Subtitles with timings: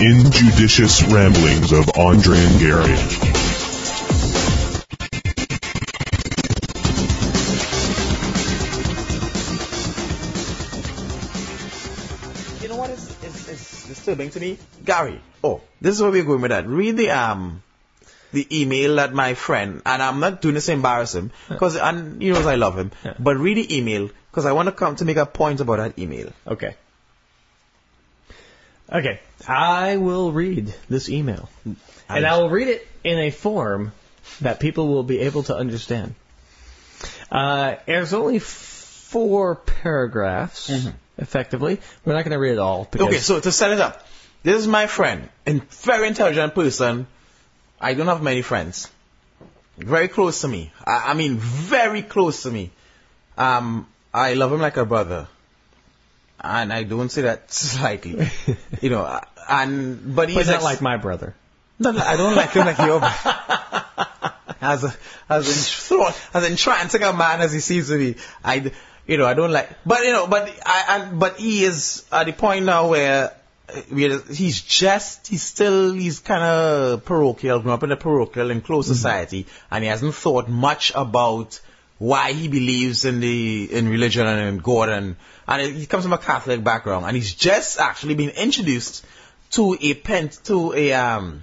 [0.00, 2.96] injudicious ramblings of Andre and Gary.
[12.62, 14.56] You know what is, is, is disturbing to me?
[14.86, 16.66] Gary, oh, this is where we're going with that.
[16.66, 17.62] Read the, um,
[18.32, 22.22] the email that my friend, and I'm not doing this to embarrass him, because, and
[22.22, 25.04] he knows I love him, but read the email, because I want to come to
[25.04, 26.32] make a point about that email.
[26.46, 26.76] Okay.
[28.92, 31.48] Okay, I will read this email.
[32.08, 33.92] And I will read it in a form
[34.40, 36.14] that people will be able to understand.
[37.30, 41.80] Uh, there's only four paragraphs, effectively.
[42.04, 42.88] We're not going to read it all.
[42.90, 44.06] Because Okay, so to set it up,
[44.42, 47.06] this is my friend, a very intelligent person.
[47.80, 48.90] I don't have many friends.
[49.78, 50.72] Very close to me.
[50.84, 52.70] I, I mean, very close to me.
[53.38, 55.28] Um, I love him like a brother.
[56.40, 58.30] And I don't say that slightly.
[58.80, 61.34] you know, and, but he's But not ex- like my brother.
[61.78, 63.84] No, no, I don't like him like your brother.
[64.60, 64.94] as a,
[65.28, 66.02] as in
[66.34, 68.20] as entrancing a man as he seems to be.
[68.44, 68.70] I,
[69.06, 72.26] you know, I don't like, but you know, but I, and but he is at
[72.26, 73.32] the point now where
[73.68, 73.80] uh,
[74.30, 78.88] he's just, he's still, he's kind of parochial, grew up in a parochial and closed
[78.88, 81.60] society, and he hasn't thought much about
[82.00, 86.14] why he believes in the in religion and in God and and he comes from
[86.14, 89.04] a Catholic background and he's just actually been introduced
[89.50, 91.42] to a pent to a um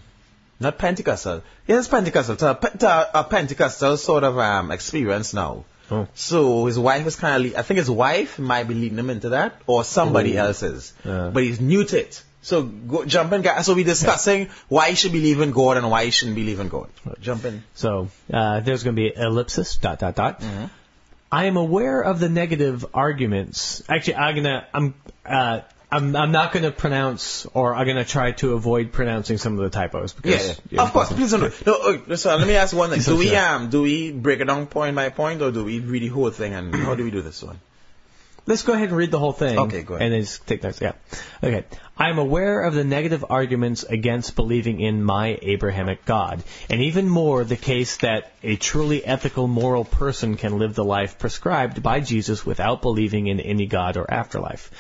[0.60, 1.44] not Pentecostal.
[1.68, 5.66] Yes, Pentecostal to a, to a, Pentecostal sort of um experience now.
[5.92, 6.08] Oh.
[6.16, 9.30] So his wife is kind of, I think his wife might be leading him into
[9.30, 10.46] that, or somebody Oh.
[10.46, 10.92] else is.
[11.06, 11.30] Yeah.
[11.32, 12.24] But he's new to it.
[12.48, 13.66] So go, jump in, guys.
[13.66, 16.70] So we're discussing why he should believe in God and why he shouldn't believe in
[16.70, 16.88] God.
[17.20, 17.62] Jump in.
[17.74, 20.42] So uh, there's going to be ellipsis dot dot dot.
[21.30, 23.84] I am aware of the negative arguments.
[23.90, 24.94] Actually, I'm gonna I'm
[25.26, 25.60] uh,
[25.92, 29.60] I'm I'm not going to pronounce or I'm going to try to avoid pronouncing some
[29.60, 30.84] of the typos Yeah, because yeah.
[30.84, 31.12] of course.
[31.12, 31.66] Please don't.
[31.66, 33.02] No, oh, listen, let me ask one thing.
[33.12, 36.04] Do we um do we break it down point by point, or do we read
[36.04, 36.54] the whole thing?
[36.54, 37.60] And how do we do this one?
[38.48, 39.60] Let's go ahead and read the whole thing.
[39.60, 40.06] Okay, go ahead.
[40.06, 40.80] And then just take notes.
[40.82, 40.94] Yeah.
[41.44, 41.66] Okay.
[41.98, 47.10] I am aware of the negative arguments against believing in my Abrahamic God, and even
[47.10, 52.00] more the case that a truly ethical, moral person can live the life prescribed by
[52.00, 54.72] Jesus without believing in any God or afterlife.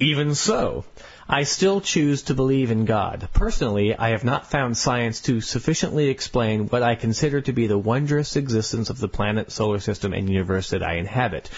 [0.00, 0.84] Even so,
[1.28, 3.28] I still choose to believe in God.
[3.32, 7.78] Personally, I have not found science to sufficiently explain what I consider to be the
[7.78, 11.50] wondrous existence of the planet, solar system, and universe that I inhabit.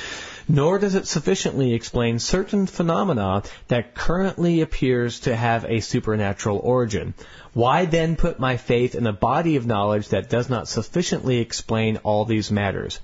[0.49, 7.15] Nor does it sufficiently explain certain phenomena that currently appears to have a supernatural origin.
[7.55, 11.97] Why then put my faith in a body of knowledge that does not sufficiently explain
[11.99, 13.00] all these matters?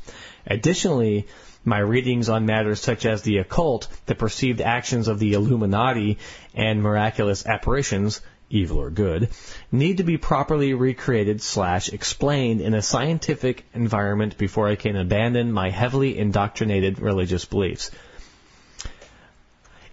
[0.47, 1.27] Additionally,
[1.65, 6.19] my readings on matters such as the occult, the perceived actions of the Illuminati,
[6.55, 9.31] and miraculous apparitions, evil or good,
[9.73, 15.53] need to be properly recreated slash explained in a scientific environment before I can abandon
[15.53, 17.91] my heavily indoctrinated religious beliefs.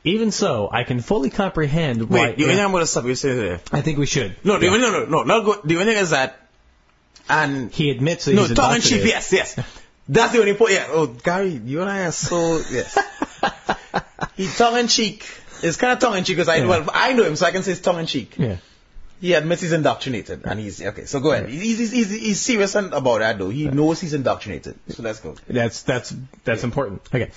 [0.03, 2.27] Even so, I can fully comprehend why.
[2.27, 3.59] Wait, the only thing I'm going to stop you saying there.
[3.71, 4.35] I think we should.
[4.43, 4.69] No, Yeah.
[4.69, 6.39] no, no, no, not go, the only thing is that,
[7.29, 9.59] and He admits that no, he's tongue in cheek, yes, yes.
[10.09, 10.71] That's the only point.
[10.71, 10.87] Yeah.
[10.89, 12.97] Oh, Gary, you and I are so yes.
[14.37, 15.25] he tongue in cheek.
[15.63, 16.67] It's kind of tongue in cheek because I Yeah.
[16.67, 18.35] well I know him, so I can say it's tongue in cheek.
[18.37, 18.57] Yeah.
[19.19, 21.05] He admits he's indoctrinated, and he's okay.
[21.05, 21.49] So go ahead.
[21.49, 23.49] He's he's, he's, he's serious about that though.
[23.49, 24.77] He knows he's indoctrinated.
[24.89, 25.35] So let's go.
[25.47, 26.13] That's that's
[26.43, 27.01] that's important.
[27.07, 27.31] Okay.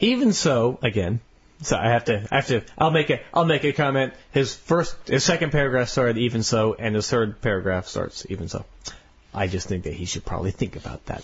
[0.00, 1.20] Even so, again,
[1.62, 4.14] so I have to I have to I'll make a I'll make a comment.
[4.30, 8.64] His first his second paragraph started even so, and his third paragraph starts even so.
[9.34, 11.22] I just think that he should probably think about that.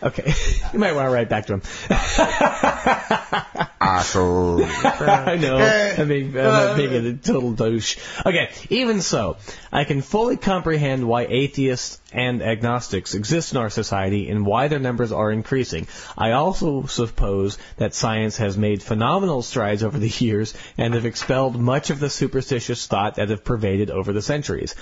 [0.00, 0.32] Okay,
[0.72, 1.62] you might want to write back to him.
[3.80, 4.64] Asshole.
[4.64, 5.56] I know.
[5.58, 6.76] I mean, I'm not uh.
[6.76, 7.98] being a total douche.
[8.24, 9.38] Okay, even so,
[9.72, 14.78] I can fully comprehend why atheists and agnostics exist in our society and why their
[14.78, 15.88] numbers are increasing.
[16.16, 21.56] I also suppose that science has made phenomenal strides over the years and have expelled
[21.56, 24.76] much of the superstitious thought that have pervaded over the centuries.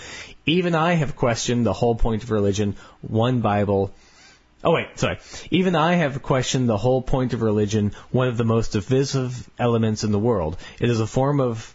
[0.44, 3.94] Even I have questioned the whole point of religion, one Bible,
[4.66, 5.18] Oh wait, sorry.
[5.52, 10.02] Even I have questioned the whole point of religion, one of the most divisive elements
[10.02, 10.56] in the world.
[10.80, 11.72] It is a form of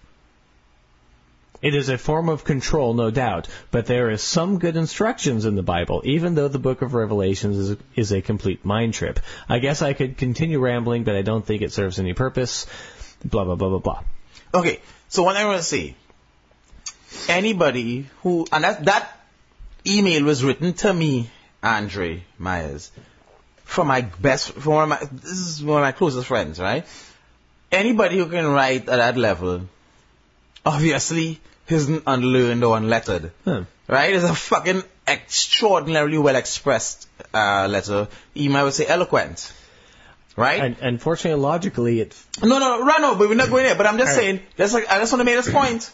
[1.61, 5.55] it is a form of control, no doubt, but there is some good instructions in
[5.55, 9.19] the Bible, even though the book of Revelations is, is a complete mind trip.
[9.47, 12.65] I guess I could continue rambling, but I don't think it serves any purpose.
[13.23, 14.03] Blah, blah, blah, blah, blah.
[14.55, 15.95] Okay, so what I want to say,
[17.29, 19.19] anybody who, and that, that
[19.85, 21.29] email was written to me,
[21.63, 22.92] Andre Myers,
[23.63, 26.86] from my best, from one of my, this is one of my closest friends, right?
[27.72, 29.62] Anybody who can write at that level,
[30.66, 33.31] obviously, isn't unlearned or unlettered.
[33.46, 33.62] Hmm.
[33.88, 34.13] Right?
[34.13, 38.08] It's a fucking extraordinarily well expressed uh, letter.
[38.36, 39.54] Even I would say eloquent.
[40.36, 40.62] Right?
[40.62, 43.75] And unfortunately, logically, it no, no, no, no, but we're not going there.
[43.75, 44.24] But I'm just right.
[44.24, 45.92] saying, that's like I just want to make this point.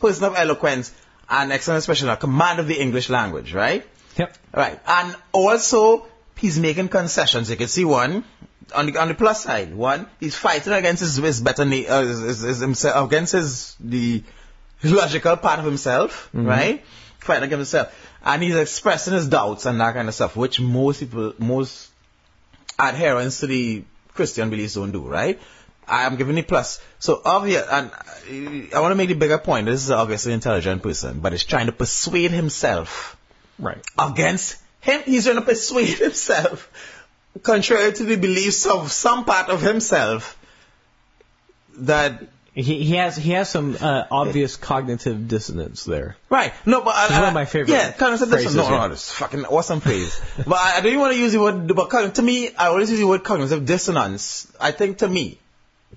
[0.00, 0.92] Person of eloquence
[1.28, 3.86] and excellent expression, a command of the English language, right?
[4.16, 4.36] Yep.
[4.54, 4.80] Right.
[4.86, 7.50] And also, he's making concessions.
[7.50, 8.24] You can see one
[8.74, 9.74] on the on the plus side.
[9.74, 13.76] One, he's fighting against his, his better na- uh, his, his, his himself against his
[13.80, 14.22] the
[14.82, 16.84] logical part of himself, right?
[17.18, 21.00] Fighting against himself, and he's expressing his doubts and that kind of stuff, which most
[21.00, 21.90] people, most
[22.78, 23.84] adherents to the
[24.14, 25.40] Christian beliefs don't do, right?
[25.88, 26.80] I'm giving it plus.
[26.98, 29.66] So obvious, and uh, I want to make the bigger point.
[29.66, 33.15] This is obviously an intelligent person, but he's trying to persuade himself
[33.58, 33.82] Right.
[33.98, 35.02] against him.
[35.04, 36.70] He's trying to persuade himself,
[37.42, 40.36] contrary to the beliefs of some part of himself,
[41.78, 42.22] that
[42.54, 46.16] He, he has he has some uh, obvious cognitive dissonance there.
[46.30, 46.52] right.
[46.64, 48.86] No, but It's one of my favorite Yeah, of phrases, No, yeah.
[48.86, 50.18] no, it's fucking awesome phrase.
[50.46, 51.68] but I, I don't even want to use the word.
[51.74, 54.50] But to me, I always use the word cognitive dissonance.
[54.58, 55.38] I think to me,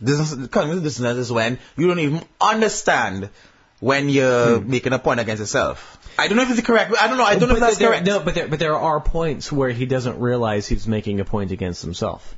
[0.02, 3.30] this cognitive dissonance is when you don't even understand
[3.80, 4.70] when you're Hmm.
[4.70, 5.98] making a point against yourself.
[6.18, 6.94] I don't know if it's correct.
[7.00, 7.24] I don't know.
[7.24, 8.06] I don't know if that's there, correct.
[8.06, 11.52] No, but there, but there are points where he doesn't realize he's making a point
[11.52, 12.36] against himself.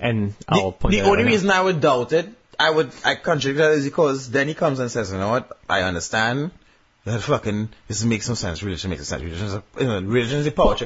[0.00, 1.32] And I'll the, point the that out only right now.
[1.32, 2.28] reason I would doubt it,
[2.58, 5.58] I would, I contradict that is because then he comes and says, you know what,
[5.68, 6.50] I understand
[7.04, 10.00] that fucking, this makes some sense, religion makes no sense, religion is, a, you know,
[10.00, 10.76] religion is a power.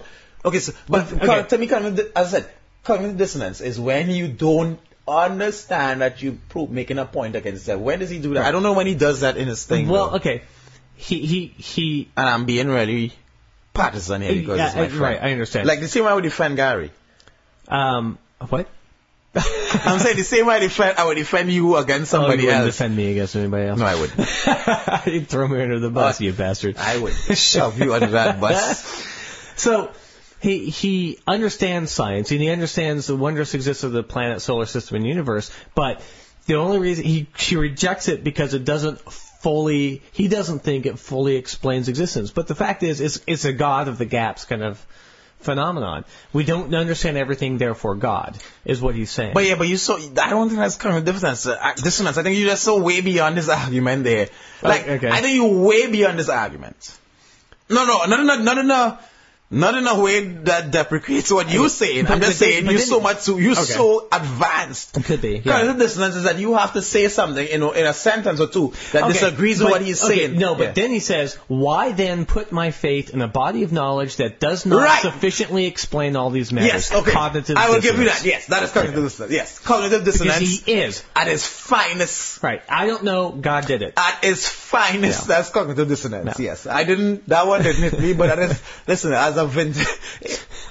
[0.44, 1.42] Okay, so, but Okay.
[1.48, 2.50] to me, cognitive, as I said,
[2.84, 7.80] cognitive dissonance is when you don't understand that you prove making a point against yourself.
[7.82, 8.44] When does he do that?
[8.46, 9.88] I don't know when he does that in his thing.
[9.88, 10.16] Well, though.
[10.16, 10.42] okay.
[10.96, 12.08] He he he.
[12.16, 13.12] And I'm being really
[13.74, 15.00] partisan here because Yeah, it's my I- friend.
[15.00, 15.66] right, I understand.
[15.68, 16.90] Like the same way I would defend Gary.
[17.68, 18.18] Um,
[18.48, 18.68] what?
[19.36, 22.46] I'm saying the same way I defend, I would defend you against Oh, somebody you
[22.48, 22.74] wouldn't else.
[22.76, 23.78] defend me against anybody else.
[23.78, 25.06] No, I wouldn't.
[25.14, 26.78] You'd throw me under the bus, Uh, you bastard.
[26.78, 29.04] I would shove you under that bus.
[29.56, 29.90] So
[30.46, 34.96] he he understands science and he understands the wondrous existence of the planet, solar system,
[34.96, 35.50] and universe.
[35.74, 36.00] But
[36.46, 40.98] the only reason he he rejects it because it doesn't fully he doesn't think it
[40.98, 42.30] fully explains existence.
[42.30, 44.84] But the fact is, it's it's a God of the gaps kind of
[45.40, 46.04] phenomenon.
[46.32, 49.34] We don't understand everything, therefore God is what he's saying.
[49.34, 51.44] But yeah, but you so I don't think that's kind of dissonance.
[51.46, 52.18] Uh, dissonance.
[52.18, 54.28] I think you're just so way beyond this argument there.
[54.62, 55.10] Like okay.
[55.10, 56.96] I think you're way beyond this argument.
[57.68, 58.98] No, no, no, no, no, no, a,
[59.48, 62.06] not in a way that deprecates what you're saying.
[62.08, 63.62] I'm just but saying you're so much, so, you're Okay.
[63.62, 64.96] so advanced.
[64.96, 65.52] It could be, yeah.
[65.52, 68.48] Cognitive dissonance is that you have to say something in a, in a sentence or
[68.48, 70.38] two that Okay, disagrees with what he's okay, saying.
[70.38, 70.72] No, but Yeah.
[70.72, 74.66] then he says, "Why then put my faith in a body of knowledge that does
[74.66, 75.02] not Right.
[75.02, 77.12] sufficiently explain all these matters?" Yes, okay.
[77.12, 77.56] Cognitive.
[77.56, 78.24] I will give you that.
[78.24, 79.32] Yes, that is cognitive dissonance.
[79.32, 82.42] Yes, cognitive Because dissonance he is at its finest.
[82.42, 82.62] right.
[82.68, 83.30] I don't know.
[83.30, 83.94] God did it.
[83.96, 85.36] At its finest, Yeah.
[85.36, 86.26] that's cognitive dissonance.
[86.38, 86.44] No.
[86.44, 87.28] Yes, I didn't.
[87.28, 88.58] That one didn't hit me, but that is.
[88.88, 89.86] Listen, as a vintage,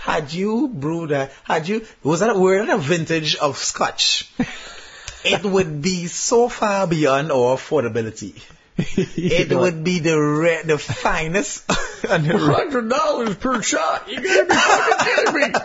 [0.01, 4.31] had you brewed a, had you was that a, were that a vintage of Scotch?
[5.23, 8.41] it would be so far beyond our affordability.
[9.17, 14.09] It would be the re- the finest hundred dollars per shot.
[14.09, 15.59] You gotta be fucking kidding me.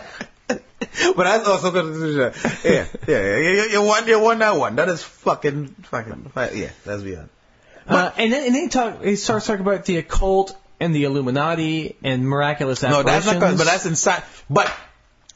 [1.16, 2.34] But that's also good.
[2.64, 3.36] Yeah, yeah, yeah.
[3.36, 4.76] You, you won, you won that one.
[4.76, 6.70] That is fucking, fucking, yeah.
[6.84, 7.32] Let's be honest.
[7.86, 11.04] Uh, and then, and then he, talk, he starts talking about the occult and the
[11.04, 13.06] Illuminati and miraculous apparitions.
[13.06, 13.58] No, that's not.
[13.58, 14.22] But that's inside.
[14.48, 14.72] But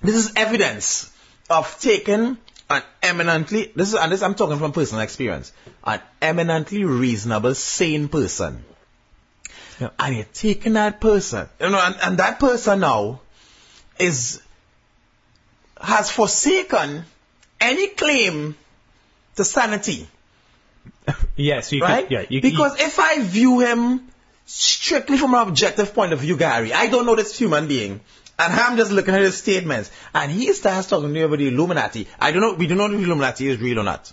[0.02, 1.12] this is evidence
[1.50, 2.38] of taking
[2.70, 3.70] an eminently.
[3.76, 5.52] This is and this I'm talking from personal experience.
[5.84, 8.64] An eminently reasonable, sane person,
[9.78, 9.90] Yeah.
[9.98, 13.20] and you're taking that person, you know, and, and that person now
[13.98, 14.40] is
[15.80, 17.04] has forsaken
[17.60, 18.56] any claim
[19.36, 20.08] to sanity.
[21.36, 22.04] yes, you right?
[22.04, 24.08] could, yeah, you, because if I view him
[24.46, 28.00] strictly from an objective point of view, Gary, I don't know this human being.
[28.38, 29.90] And I'm just looking at his statements.
[30.12, 32.08] And he starts talking to me about the Illuminati.
[32.18, 34.12] I don't know, we don't know if the Illuminati is real or not.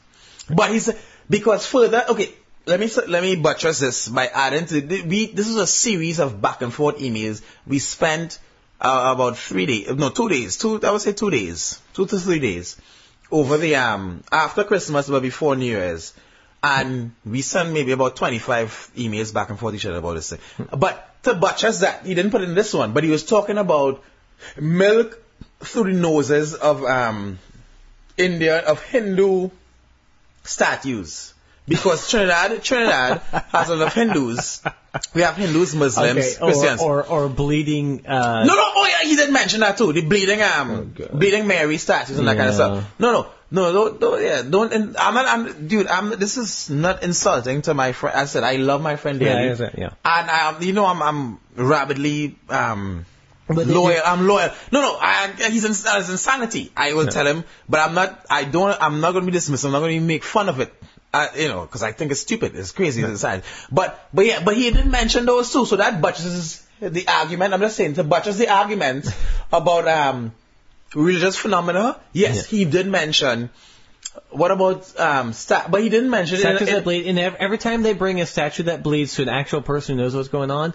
[0.49, 0.91] But he's,
[1.29, 2.29] because further, okay,
[2.65, 6.41] let me, let me buttress this by adding to, we, this is a series of
[6.41, 7.41] back and forth emails.
[7.65, 8.37] We spent
[8.79, 12.19] uh, about three days, no, two days, two, I would say two days, two to
[12.19, 12.77] three days
[13.31, 16.13] over the, um, after Christmas but before New Year's.
[16.63, 20.39] And we sent maybe about 25 emails back and forth each other about this thing.
[20.77, 24.03] But to buttress that, he didn't put in this one, but he was talking about
[24.57, 25.17] milk
[25.59, 27.39] through the noses of, um,
[28.17, 29.49] India, of Hindu
[30.43, 31.33] statues.
[31.67, 33.19] Because Trinidad, Trinidad
[33.51, 34.61] has a lot of Hindus.
[35.13, 36.81] We have Hindus, Muslims, okay, or, Christians.
[36.81, 38.05] or or bleeding.
[38.05, 39.93] Uh, No, no, oh yeah, he did mention that too.
[39.93, 42.91] The bleeding, um, bleeding Mary statues and that kind of stuff.
[42.99, 44.71] No, no, No, don't, don't, yeah, don't.
[44.71, 46.11] And I'm not, I'm, dude, I'm.
[46.11, 48.15] This is not insulting to my friend.
[48.17, 49.93] I said I love my friend Yeah, dearly, I understand, yeah.
[50.05, 53.05] and um, you know, I'm, I'm rapidly um
[53.47, 54.01] But loyal.
[54.05, 54.51] I'm loyal.
[54.71, 56.71] No, no, I, he's in, that's insanity.
[56.77, 58.25] I will tell him, but I'm not.
[58.29, 58.81] I don't.
[58.81, 59.65] I'm not going to be dismissive.
[59.65, 60.73] I'm not going to make fun of it.
[61.13, 62.55] Uh, you know, because I think it's stupid.
[62.55, 63.01] It's crazy.
[63.01, 63.41] It's insane.
[63.69, 67.53] But, but yeah, but he didn't mention those two, so that butches the argument.
[67.53, 69.07] I'm just saying to buttress the argument
[69.51, 70.31] about um
[70.95, 71.99] religious phenomena.
[72.13, 73.49] Yes, he did mention.
[74.29, 75.33] What about um?
[75.33, 76.41] Sta- but he didn't mention it.
[76.41, 79.29] Statues in- that bleed, and every time they bring a statue that bleeds to an
[79.29, 80.73] actual person who knows what's going on,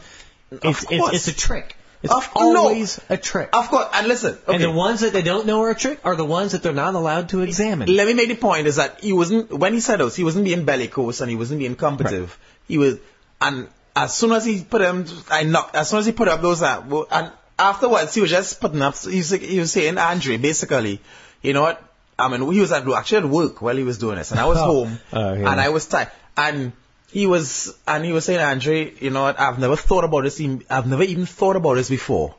[0.51, 1.77] it's, it's, it's a trick.
[2.03, 2.59] It's Of- no.
[2.59, 3.51] always a trick.
[3.53, 4.35] Of course, and listen.
[4.35, 4.55] Okay.
[4.55, 6.73] And the ones that they don't know are a trick are the ones that they're
[6.73, 7.95] not allowed to examine.
[7.95, 10.45] Let me make the point is that he wasn't when he said those, he wasn't
[10.45, 12.39] being bellicose and he wasn't being combative.
[12.69, 12.99] He was,
[13.41, 15.75] and as soon as he put him, I knocked.
[15.75, 18.97] As soon as he put up those, uh, and afterwards he was just putting up.
[18.99, 21.01] He was, he was saying, Andre, basically,
[21.43, 21.83] you know what?
[22.19, 24.47] I mean, he was at actually at work while he was doing this, and I
[24.47, 25.51] was home, Oh, yeah.
[25.53, 26.73] and I was tired, and.
[27.09, 29.39] He was, and he was saying, Andre, you know what?
[29.41, 30.41] I've never thought about this.
[30.69, 32.35] I've never even thought about this before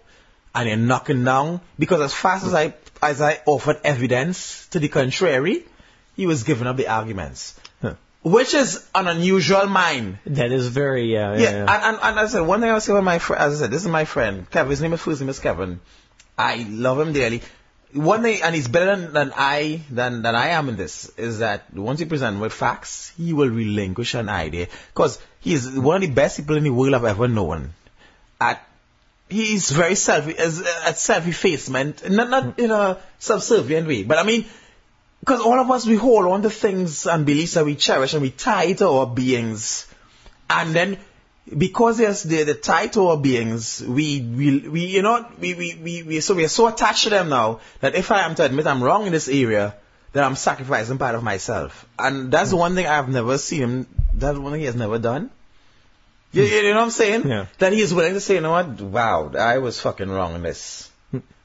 [0.54, 4.90] and you're knocking down because as fast as I as I offered evidence to the
[4.90, 5.66] contrary,
[6.16, 7.60] he was giving up the arguments.
[8.28, 10.20] Which is an unusual mind.
[10.26, 12.84] That is very, uh, Yeah, yeah, And, and, and I said one thing I was
[12.84, 14.70] saying with my friend, as I said, this is my friend Kevin.
[14.70, 15.80] His name is first name is Kevin.
[16.38, 17.42] I love him dearly.
[17.94, 21.40] One thing, and he's better than, than I than than I am in this is
[21.40, 25.96] that once you present with facts, he will relinquish an idea because he is one
[25.96, 27.74] of the best people in the world I've ever known.
[28.42, 28.62] At
[29.30, 34.24] he's very self as at self effacement, not not in a subservient way, but I
[34.24, 34.46] mean,
[35.20, 38.22] because all of us we hold on to things and beliefs that we cherish and
[38.22, 39.88] we tie to our beings,
[40.50, 40.98] and then
[41.58, 45.80] because there's the the tie to our beings, we we we you know we we
[45.82, 48.46] we, we so we are so attached to them now that if I am to
[48.46, 49.76] admit I'm wrong in this area,
[50.14, 53.88] then I'm sacrificing part of myself, and that's one thing I've never seen him.
[54.14, 55.30] That's one thing he has never done.
[56.34, 57.28] You, you know what I'm saying?
[57.28, 57.46] Yeah.
[57.60, 58.82] That he is willing to say, you know what?
[58.82, 60.92] Wow, I was fucking wrong in this.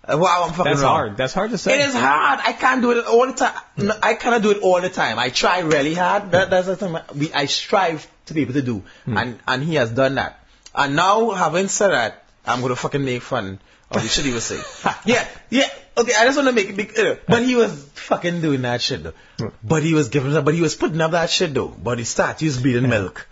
[0.04, 0.90] Uh, Wow, I'm fucking That's wrong.
[0.97, 1.16] hard.
[1.16, 1.75] That's hard to say.
[1.80, 2.40] It is hard.
[2.42, 3.54] I can't do it all the time.
[3.76, 5.18] No, I cannot do it all the time.
[5.18, 6.32] I try really hard.
[6.32, 8.82] That, that's the thing we, I strive to be able to do.
[9.06, 10.40] And, and he has done that.
[10.75, 14.32] And now, having said that, I'm going to fucking make fun of the shit he
[14.32, 14.64] was saying.
[15.04, 15.68] yeah, yeah.
[15.97, 16.99] Okay, I just want to make it big.
[16.99, 19.52] Uh, but he was fucking doing that shit though.
[19.62, 21.68] But he was giving up, but he was putting up that shit though.
[21.68, 23.28] But he statues bleeding milk.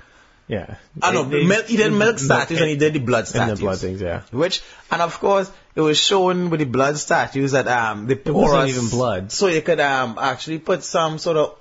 [0.47, 0.75] Yeah.
[1.01, 3.49] I know, It- it- milk, he did milk statues and he did the blood statues.
[3.49, 4.23] and the blood things, yeah.
[4.33, 8.29] Which, and of course, it was shown with the blood statues that um the It
[8.35, 9.33] wasn't even blood.
[9.33, 11.57] so you could um actually put some sort of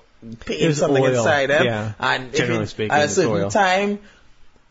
[0.46, 1.94] paint something oil, inside them, yeah.
[2.00, 3.50] and Generally it- speaking, at a certain oil.
[3.50, 4.00] time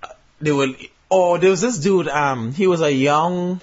[0.03, 0.09] uh,
[0.41, 0.75] they will.
[1.11, 2.07] Oh, there was this dude.
[2.09, 3.61] Um, he was a young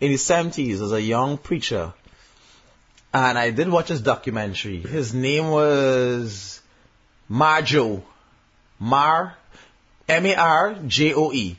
[0.00, 0.80] in his seventies.
[0.80, 1.92] Was a young preacher,
[3.12, 4.78] and I did watch his documentary.
[4.80, 6.60] His name was
[7.28, 8.02] Marjoe,
[8.78, 9.36] Mar,
[10.08, 11.58] M A R J O E.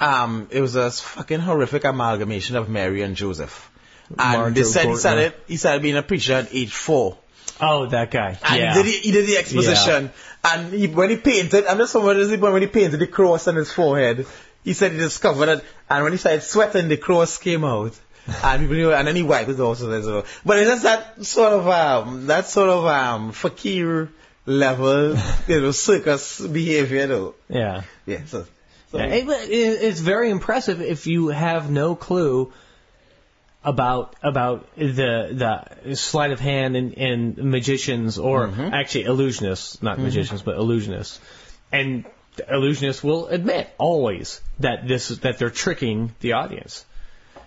[0.00, 3.70] Um, it was a fucking horrific amalgamation of Mary and Joseph.
[4.18, 7.18] And they Marjoe said he started, he started being a preacher at age four.
[7.60, 8.38] Oh, that guy.
[8.44, 8.74] And yeah.
[8.74, 10.10] he, did, he did the exposition.
[10.44, 13.72] And he, when he painted, I'm just wondering when he painted the cross on his
[13.72, 14.26] forehead,
[14.62, 15.64] he said he discovered it.
[15.88, 17.98] And when he started sweating, the cross came out.
[18.42, 20.24] And people knew, and then he wiped it also as well.
[20.44, 24.10] But it's just that sort of, um, that sort of, um, fakir
[24.46, 25.16] level,
[25.48, 27.34] you know, circus behavior though.
[27.48, 27.82] yeah.
[28.04, 28.46] Yeah, so.
[28.90, 32.52] So Yeah, it- it- it's very impressive if you have no clue
[33.64, 38.72] about about the the sleight of hand and, and magicians or Mm-hmm.
[38.74, 41.18] actually illusionists, not magicians, but illusionists.
[41.72, 42.04] And
[42.36, 46.84] the illusionists will admit always that this that they're tricking the audience.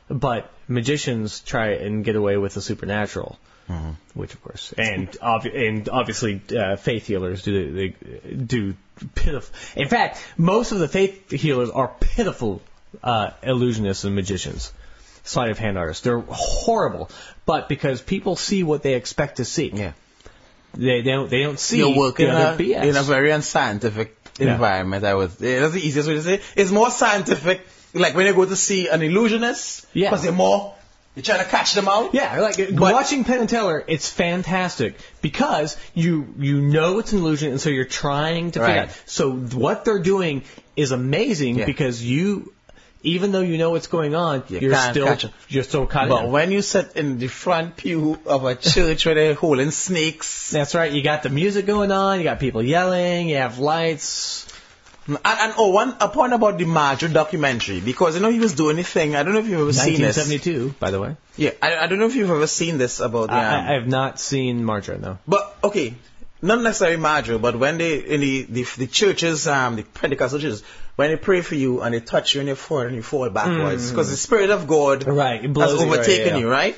[0.09, 3.37] But magicians try and get away with the supernatural.
[3.69, 3.91] Mm-hmm.
[4.19, 7.87] Which of course, and and obviously, uh, faith healers do they
[8.35, 8.73] do
[9.13, 9.55] pitiful.
[9.75, 12.61] In fact, most of the faith healers are pitiful
[13.03, 14.73] uh, illusionists and magicians,
[15.23, 16.03] sleight of hand artists.
[16.03, 17.11] They're horrible,
[17.45, 19.91] but because people see what they expect to see, yeah.
[20.73, 22.83] they, they don't they don't see You're in a, BS.
[22.83, 24.53] in a very unscientific Yeah.
[24.53, 25.03] environment.
[25.05, 25.31] I would.
[25.39, 26.33] yeah, That's the easiest way to say.
[26.35, 26.41] it.
[26.55, 27.61] It's more scientific.
[27.93, 30.09] Like when you go to see an illusionist, Yeah.
[30.09, 30.73] because they're more.
[31.15, 32.13] You're trying to catch them out.
[32.13, 37.19] Yeah, like But- watching Penn and Teller, it's fantastic because you you know it's an
[37.19, 38.89] illusion, and so you're trying to figure Right.
[38.89, 38.95] out.
[39.05, 40.43] So what they're doing
[40.77, 41.65] is amazing Yeah.
[41.65, 42.53] because you,
[43.03, 46.07] even though you know what's going on, You you are can't still you're still caught
[46.09, 46.31] But in.
[46.31, 50.73] when you sit in the front pew of a church where they're holding snakes, That's
[50.75, 50.91] right.
[50.91, 52.19] You got the music going on.
[52.19, 53.27] You got people yelling.
[53.29, 54.45] You have lights.
[55.07, 58.53] And, and oh, one a point about the Marjorie documentary because you know he was
[58.53, 59.15] doing a thing.
[59.15, 60.17] I don't know if you've ever seen this.
[60.17, 61.17] 1972, by the way.
[61.35, 63.29] Yeah, I, I don't know if you've ever seen this about.
[63.31, 65.17] I, um, I, I have not seen Marjorie, no.
[65.27, 65.95] But okay,
[66.41, 70.63] not necessarily Marjorie, but when they in the the, the churches, um, the Pentecostal churches,
[70.95, 73.29] when they pray for you and they touch you on your forehead and you fall
[73.29, 76.77] backwards because the Spirit of God Right, has overtaken you, right?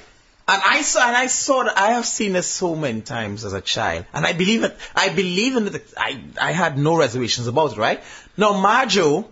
[0.52, 3.54] And I saw, and I saw that I have seen this so many times as
[3.54, 4.76] a child, and I believe it.
[4.94, 5.94] I believe in it.
[5.96, 8.04] I I had no reservations about it, right?
[8.36, 9.30] Now Marjoe,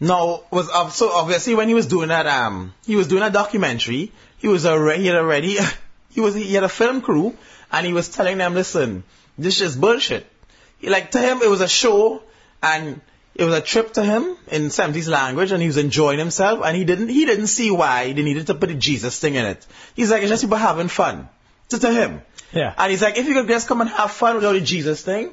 [0.00, 4.12] now was so obviously when he was doing that, um, he was doing a documentary.
[4.38, 5.58] He was already he had already
[6.12, 7.36] he was he had a film crew,
[7.70, 9.04] and he was telling them, listen,
[9.36, 10.26] this is bullshit.
[10.78, 12.22] He, like to him, it was a show,
[12.62, 13.02] and
[13.38, 16.76] it was a trip to him in 70s language, and he was enjoying himself, and
[16.76, 19.66] he didn't he didn't see why they needed to put the Jesus thing in it.
[19.94, 21.28] He's like, it's just people having fun.
[21.70, 22.22] To, to him.
[22.52, 22.72] Yeah.
[22.78, 25.30] And he's like, if you could just come and have fun without the Jesus thing,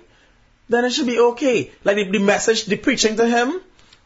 [0.68, 1.72] then it should be okay.
[1.84, 3.62] Like the, the message, the preaching to him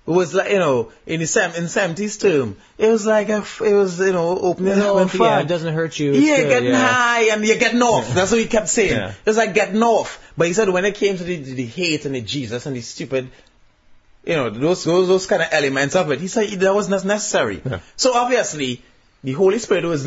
[0.06, 3.62] was like, you know, in the sem- in 70s term, it was like, a f
[3.62, 5.28] it was, you know, opening and having fun.
[5.28, 6.12] yeah, it doesn't hurt you.
[6.14, 6.88] It's Yeah, good, getting yeah.
[6.94, 8.14] high and you're getting off.
[8.14, 8.92] That's what he kept saying.
[8.92, 9.10] Yeah.
[9.12, 10.20] It was like getting off.
[10.38, 12.82] But he said when it came to the, the hate and the Jesus and the
[12.82, 13.30] stupid,
[14.28, 17.06] you know, those those, those kind of elements of it, he said that was not
[17.06, 17.62] necessary.
[17.64, 17.80] Yeah.
[17.96, 18.82] So obviously,
[19.24, 20.06] the Holy Spirit was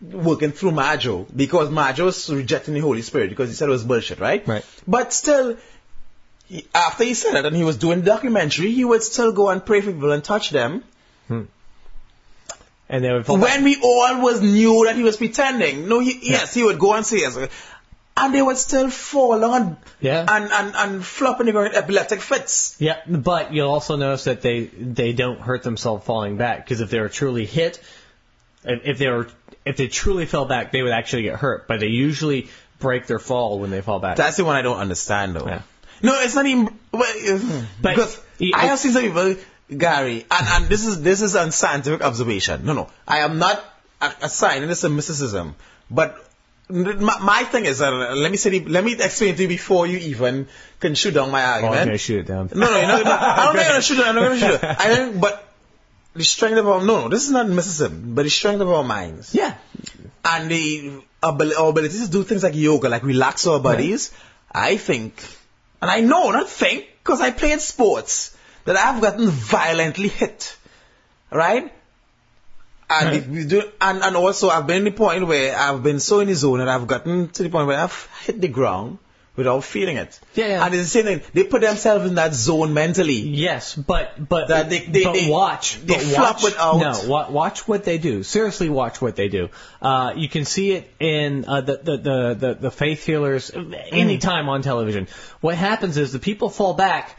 [0.00, 3.82] working through Marjoe because Marjoe was rejecting the Holy Spirit because he said it was
[3.82, 4.46] bullshit, right?
[4.46, 4.64] Right.
[4.86, 5.56] But still,
[6.46, 9.48] he, after he said it and he was doing the documentary, he would still go
[9.48, 10.84] and pray for people and touch them
[11.26, 11.42] hmm.
[12.88, 13.48] And would fall back.
[13.48, 15.88] when we all was knew that he was pretending.
[15.88, 17.36] No, he, yes, he would go and say yes.
[18.18, 20.24] And they would still fall on Yeah.
[20.28, 22.76] and, and, and flop in the ground epileptic fits.
[22.78, 26.88] Yeah, but you'll also notice that they they don't hurt themselves falling back because if
[26.90, 27.78] they were truly hit,
[28.64, 29.28] if if they were
[29.66, 31.68] if they truly fell back, they would actually get hurt.
[31.68, 34.16] But they usually break their fall when they fall back.
[34.16, 35.46] That's the one I don't understand though.
[35.46, 35.62] Yeah.
[36.02, 39.36] No, it's not even, well, uh, But- because Yeah, I have seen some people,
[39.76, 42.66] Gary, and, and this is, this is unscientific observation.
[42.66, 43.64] No, no, I am not
[44.02, 45.54] a- assigning this a mysticism,
[45.90, 46.22] but
[46.68, 49.86] my, my thing is, uh, let me say, the- let me explain to you before
[49.86, 50.48] you even
[50.80, 51.76] can shoot down my argument.
[51.76, 52.50] oh, I'm gonna shoot it down.
[52.54, 53.10] No, no, no, no.
[53.12, 54.06] I'm not gonna shoot it.
[54.06, 54.64] I'm not gonna shoot it.
[54.64, 55.42] I think, but
[56.14, 58.82] the strength of our no, no, this is not mysticism, but the strength of our
[58.82, 59.54] minds Yeah,
[60.24, 64.12] and the abil- our ability to do things like yoga, like relax our bodies.
[64.50, 65.22] I think,
[65.82, 70.56] and I know, not think, because I played sports that I've gotten violently hit,
[71.30, 71.72] right?
[72.88, 76.20] And, we do, and and also I've been in the point where I've been so
[76.20, 78.98] in the zone that I've gotten to the point where I've hit the ground
[79.34, 80.18] without feeling it.
[80.34, 80.64] Yeah, yeah.
[80.64, 81.20] And it's the same thing.
[81.34, 83.14] They put themselves in that zone mentally.
[83.18, 87.08] Yes, but but That they- they- but they- watch they but flop watch, without- no
[87.08, 88.22] wa- watch what they do.
[88.22, 89.48] Seriously, watch what they do.
[89.82, 93.50] Uh, you can see it in uh, the, the the the the faith healers
[93.90, 95.08] anytime on television.
[95.40, 97.18] What happens is the people fall back,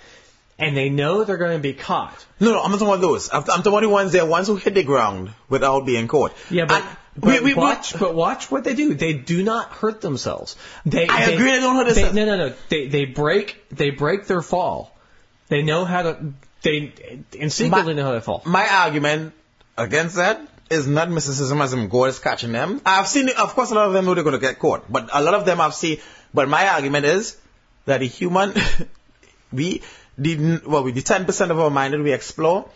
[0.59, 2.25] and they know they're going to be caught.
[2.39, 3.29] No, no, I'm not talking about those.
[3.31, 6.33] I'm, I'm talking about the ones there, ones who hit the ground without being caught.
[6.49, 8.93] Yeah, but, And but we- we- we- watch, but watch what they do.
[8.93, 10.55] They do not hurt themselves.
[10.85, 12.53] They, I they, agree they don't hurt they- No, no, no.
[12.69, 14.95] They they break they break their fall.
[15.47, 16.33] They know how to.
[16.63, 16.91] They
[17.33, 18.41] instinctively My- know how to fall.
[18.45, 19.33] my argument
[19.77, 22.81] against that is not mysticism as in God is catching them.
[22.85, 25.09] I've seen, of course, a lot of them know they're going to get caught, but
[25.13, 25.99] a lot of them I've seen.
[26.33, 27.37] But my argument is
[27.85, 28.53] that a human,
[29.53, 29.81] we,
[30.17, 32.69] the, well, we, the 10% of our mind that we explore,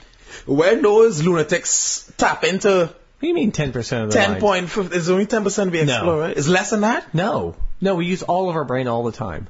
[0.46, 4.42] when those lunatics tap into What do you mean ten percent of the 10 mind?
[4.42, 6.38] point, it's only 10% we explore, right?
[6.38, 7.14] It's less than that?
[7.14, 7.96] No, no.
[7.96, 9.48] We use all of our brain all the time.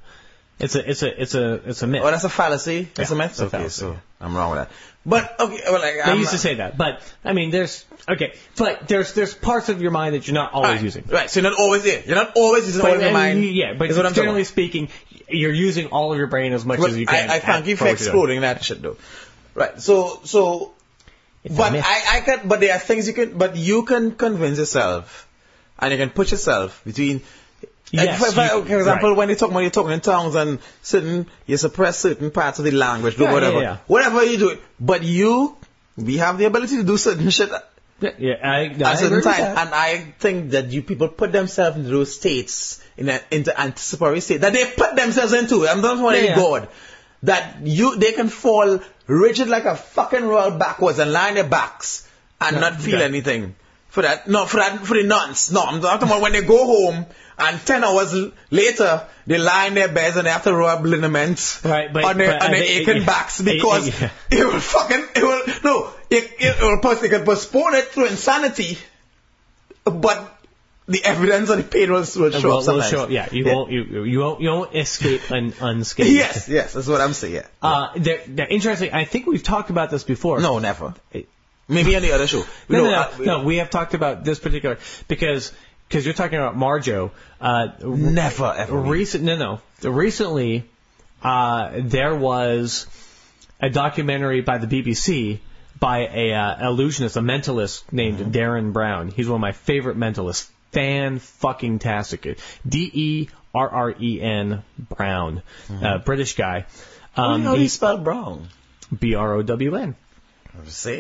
[0.60, 2.01] It's a it's a it's a it's a myth.
[2.04, 2.88] Oh, that's a fallacy.
[2.93, 3.32] That's Yeah, a myth.
[3.32, 3.80] it's a okay, fallacy.
[3.80, 4.69] so I'm wrong with that.
[5.04, 8.36] But okay, well, like, they I'm used to say that, but I mean, there's okay,
[8.58, 11.04] but there's there's parts of your mind that you're not always right, using.
[11.08, 12.04] Right, so you're not always there.
[12.06, 13.43] You're not always using all of your mind.
[13.43, 14.89] yeah, but generally speaking,
[15.34, 17.30] you're using all of your brain as much Well, as you can.
[17.30, 18.08] I, I thank you for what you're doing.
[18.08, 18.98] exploding that shit though.
[19.56, 19.82] Right.
[19.82, 20.72] So so
[21.44, 21.74] It's but.
[21.76, 25.28] I, I can but there are things you can but you can convince yourself
[25.80, 27.22] and you can put yourself between
[27.94, 29.17] Yes, Like, for, you- for example, right.
[29.17, 32.63] when you talk when you're talking in tongues and certain you suppress certain parts of
[32.65, 33.78] the language, do Yeah, whatever, yeah, yeah.
[33.88, 34.58] whatever you do.
[34.80, 35.58] But you,
[35.98, 37.50] we have the ability to do certain shit
[38.02, 41.32] Yeah, I, I at agree certain with time, and I think that you people put
[41.32, 45.68] themselves into those states in a, into anticipatory state that they put themselves into.
[45.68, 46.36] I'm not talking Yeah, yeah.
[46.36, 46.70] God.
[47.24, 51.44] That you they can fall rigid like a fucking roll backwards and lie on their
[51.48, 52.08] backs
[52.40, 53.06] and not feel yeah.
[53.06, 53.56] anything.
[53.91, 55.51] For that, no, for that, for the nuns.
[55.51, 57.06] No, I'm talking about when they go home
[57.38, 58.15] and ten hours
[58.49, 62.17] later they lie in their beds and they have to rub liniments Right, but- on
[62.17, 63.06] their, but on their aching yeah.
[63.06, 64.10] backs because it- yeah.
[64.32, 68.08] it will fucking, it will, no, it, it will, post- it can postpone it through
[68.08, 68.77] insanity,
[69.84, 70.38] but
[70.88, 73.10] the evidence on the page will, will show Will- up will show up.
[73.10, 76.10] Yeah, you won't you, you won't you won't escape un, unscathed.
[76.12, 77.34] Yes, yes, that's what I'm saying.
[77.36, 77.47] Yeah.
[77.62, 78.91] Uh, they're, they're interesting.
[78.93, 80.39] I think we've talked about this before.
[80.39, 80.93] No, never.
[81.71, 82.43] Maybe on the other show.
[82.69, 83.43] No, no, no, uh, no.
[83.43, 85.51] We have talked about this particular because
[85.88, 87.12] because you're talking about Marjoe.
[87.39, 88.77] Uh, Never ever.
[88.77, 89.36] recent no
[89.84, 90.63] no recently
[91.23, 92.88] uh, there was
[93.60, 95.39] a documentary by the BBC
[95.79, 98.31] by a uh, illusionist, a mentalist named Mm-hmm.
[98.31, 99.07] Derren Brown.
[99.10, 100.49] He's one of my favorite mentalists.
[100.71, 102.38] Fan fucking tastic.
[102.67, 104.63] D E R R E N
[104.95, 105.41] Brown,
[105.81, 106.65] uh, British guy.
[107.17, 108.47] Um, How do you he- spell brown?
[108.97, 109.95] B R O W N.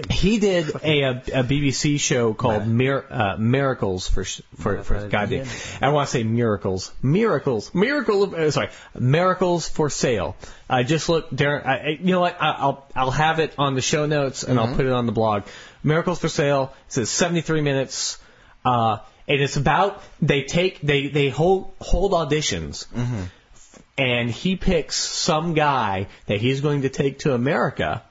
[0.09, 5.07] He did a, a, a BBC show called Mir- uh, Miracles for sh- for for
[5.09, 5.45] goddamn.
[5.81, 8.23] I want to say miracles, miracles, miracle.
[8.23, 10.35] Of, uh, sorry, miracles for sale.
[10.69, 11.65] I just look, Derren.
[11.65, 12.37] I, you know what?
[12.41, 15.11] I, I'll I'll have it on the show notes and I'll put it on the
[15.11, 15.43] blog.
[15.83, 16.73] Miracles for sale.
[16.87, 18.17] It says 73 minutes.
[18.63, 22.85] Uh, and it's about they take they they hold hold auditions.
[23.97, 28.03] And he picks some guy that he's going to take to America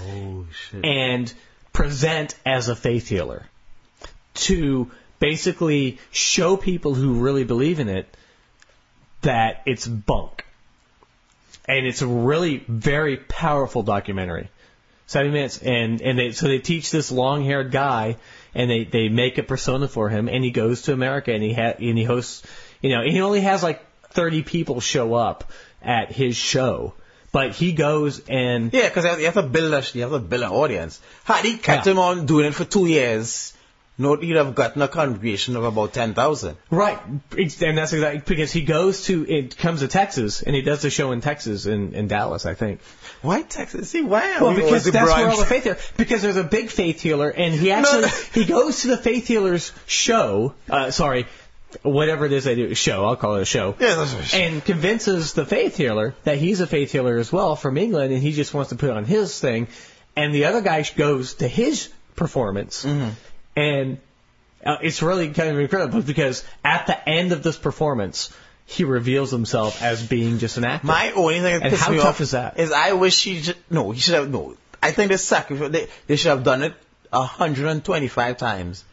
[0.00, 0.84] Oh shit.
[0.84, 1.32] and
[1.72, 3.46] present as a faith healer
[4.34, 8.06] to basically show people who really believe in it
[9.22, 10.44] that it's bunk.
[11.68, 14.48] And it's a really very powerful documentary.
[15.06, 18.16] 70 minutes and and they so they teach this long-haired guy
[18.54, 21.52] and they they make a persona for him and he goes to America and he
[21.52, 22.42] ha- and he hosts
[22.80, 25.50] you know, he only has like 30 people show up
[25.80, 26.94] at his show.
[27.32, 30.42] But he goes and Yeah, because you have to build a, you have to build
[30.42, 31.00] an audience.
[31.24, 31.92] Had he kept Yeah.
[31.92, 33.54] him on doing it for two years,
[33.98, 36.56] no, he'd have gotten a congregation of about ten thousand.
[36.70, 40.82] Right, and that's exactly because he goes to it comes to Texas and he does
[40.82, 42.80] the show in Texas in, in Dallas, I think.
[43.22, 43.90] Why Texas?
[43.90, 44.38] See, why?
[44.40, 45.78] Well, we because that's where all the faith healer.
[45.96, 48.08] Because there's a big faith healer, and he actually No.
[48.34, 50.54] he goes to the faith healer's show.
[50.68, 51.26] Uh, sorry,
[51.82, 53.04] whatever it is they do, show.
[53.06, 53.74] I'll call it a show.
[53.78, 57.56] Yeah, that's what- And convinces the faith healer that he's a faith healer as well
[57.56, 59.68] from England, and he just wants to put on his thing.
[60.16, 63.08] And the other guy goes to his performance, Mm-hmm.
[63.56, 63.98] and
[64.64, 68.30] uh, it's really kind of incredible because at the end of this performance,
[68.66, 70.86] he reveals himself as being just an actor.
[70.86, 72.58] My only thing that And how me tough off is that?
[72.60, 74.56] Is I wish he just, no, he should have no.
[74.82, 75.70] I think they sacrifice.
[75.70, 76.74] They, they should have done it
[77.10, 78.84] 125 times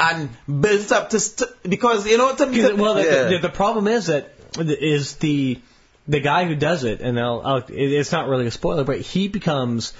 [0.00, 0.30] and
[0.62, 3.24] built up to st- because you know to, Because, well, the, yeah.
[3.28, 5.60] the, the problem is that is the
[6.08, 9.28] the guy who does it, and I'll, I'll, it's not really a spoiler, but he
[9.28, 9.92] becomes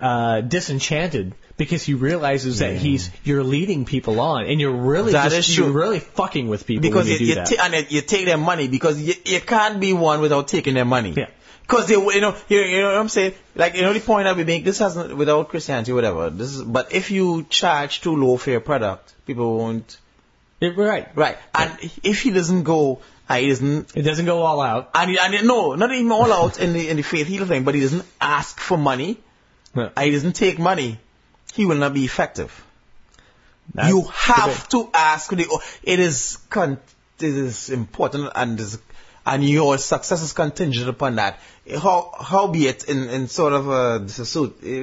[0.00, 5.30] uh, disenchanted because he realizes that he's you're leading people on, and you're really That
[5.30, 5.64] just, is true.
[5.66, 8.24] you're really fucking with people because you, you do you, ta- and it- you take
[8.26, 11.12] their money because you, you can't be one without taking their money.
[11.16, 11.28] Yeah.
[11.70, 13.34] Because they, you know, you, you know what I'm saying?
[13.54, 16.28] Like, you know, the point that we make, this hasn't, without Christianity, whatever.
[16.28, 19.96] This is, but if you charge too low for your product, people won't.
[20.60, 21.08] It- right.
[21.14, 21.38] Right.
[21.54, 21.70] And
[22.02, 22.98] if he doesn't go,
[23.32, 24.90] he doesn't, It doesn't go all out.
[24.96, 27.46] and, he, and he- no, not even all out in the in the faith healer
[27.46, 29.18] thing, but he doesn't ask for money.
[29.76, 30.98] And he doesn't take money.
[31.54, 32.64] He will not be effective.
[33.74, 35.46] That- you have to ask the.
[35.84, 36.78] It is con,
[37.20, 38.78] it is important, and is,
[39.26, 41.38] and your success is contingent upon that.
[41.82, 43.98] How how be it in in sort of a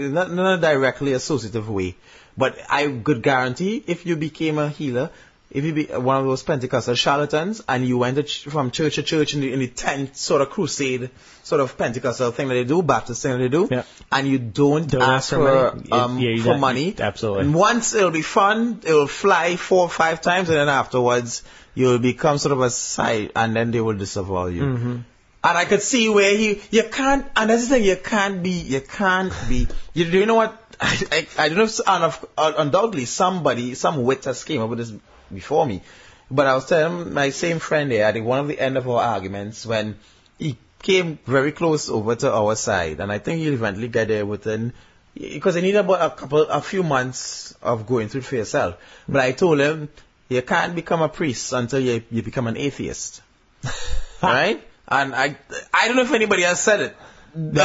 [0.09, 1.95] not not a directly associative way,
[2.37, 5.09] but I could guarantee if you became a healer.
[5.49, 8.95] If you be one of those Pentecostal charlatans and you went to ch- from church
[8.95, 11.09] to church in the, in the tent sort of crusade,
[11.43, 13.83] sort of Pentecostal thing that they do, Baptist thing that they do, Yeah.
[14.11, 15.91] and you don't, Don't ask ask for for, money.
[15.93, 17.43] um, Yeah, for money, absolutely.
[17.45, 21.43] and once it'll be fun, it'll fly four or five times, and then afterwards
[21.77, 24.63] you'll become sort of a side, and then they will disavow you.
[24.63, 24.95] Mm-hmm.
[25.43, 28.49] And I could see where he, you can't, and that's the thing, you can't be,
[28.49, 32.03] you can't be, you, do you know what, I, I, I don't know if, and
[32.03, 34.91] of- uh, undoubtedly somebody, some wit has came up with this
[35.31, 35.83] before me,
[36.31, 38.89] but I was telling my same friend there at the- one of the end of
[38.89, 39.97] our arguments when
[40.39, 44.25] he came very close over to our side, and I think he'll eventually get there
[44.25, 44.73] within,
[45.13, 48.77] because he needed about a couple, a few months of going through it for yourself.
[49.07, 49.89] But I told him,
[50.29, 53.21] you can't become a priest until you, you become an atheist.
[54.21, 54.61] right?
[54.87, 55.37] And I,
[55.73, 56.95] I don't know if anybody has said it.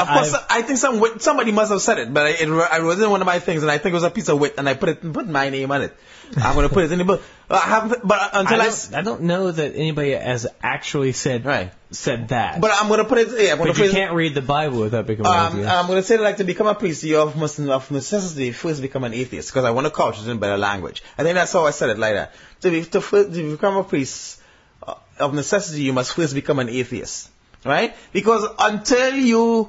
[0.02, 2.80] of course, I've- I think some somebody must have said it, but I, it, I
[2.80, 4.38] wrote it in one of my things, and I think it was a piece of
[4.40, 5.96] wit, and I put it, put my name on it.
[6.36, 7.22] I'm gonna put it in the book.
[7.52, 11.44] I haven't, but until I I, don't, I don't know that anybody has actually said
[11.44, 11.70] Right.
[11.90, 12.60] said that.
[12.60, 13.28] but I'm gonna put it.
[13.38, 13.90] Yeah, I'm But you it.
[13.92, 15.70] can't read the Bible without becoming an Um, atheist.
[15.70, 19.04] I'm going to say like to become a priest, you must of necessity first become
[19.04, 21.02] an atheist because I want to couch it in better language.
[21.18, 22.34] I think that's how I said it like that.
[22.62, 24.40] To, be, to, to become a priest
[24.86, 27.28] uh, of necessity, you must first become an atheist,
[27.64, 27.94] right?
[28.12, 29.68] Because until you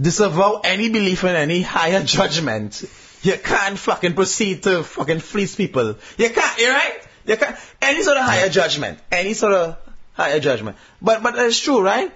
[0.00, 2.82] disavow any belief in any higher judgment,
[3.22, 5.96] you can't fucking proceed to fucking fleece people.
[6.18, 7.00] You can't, you right?
[7.24, 9.76] They can any sort of higher judgment, any sort of
[10.14, 10.76] higher judgment.
[11.00, 12.10] But but it's true, right?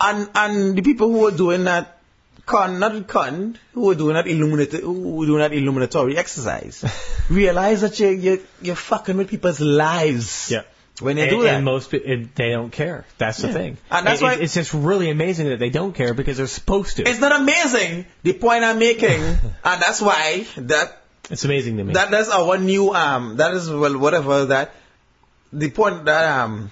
[0.00, 1.98] And and the people who were doing that
[2.46, 6.84] con, not con, who were doing that illuminati, who were doing that illuminatory exercise,
[7.30, 10.50] realize that you you you're fucking with people's lives.
[10.50, 10.62] Yeah.
[11.00, 11.54] When they and, do that.
[11.56, 13.04] and most it, they don't care.
[13.18, 13.52] That's the Yeah.
[13.54, 13.78] thing.
[13.90, 16.98] And that's It- why- it's just really amazing that they don't care because they're supposed
[16.98, 17.08] to.
[17.08, 18.06] It's not amazing.
[18.22, 19.20] The point I'm making,
[19.64, 21.94] and that's why that It's amazing to me.
[21.94, 24.74] that that's our new um that is well whatever that
[25.52, 26.70] the point that um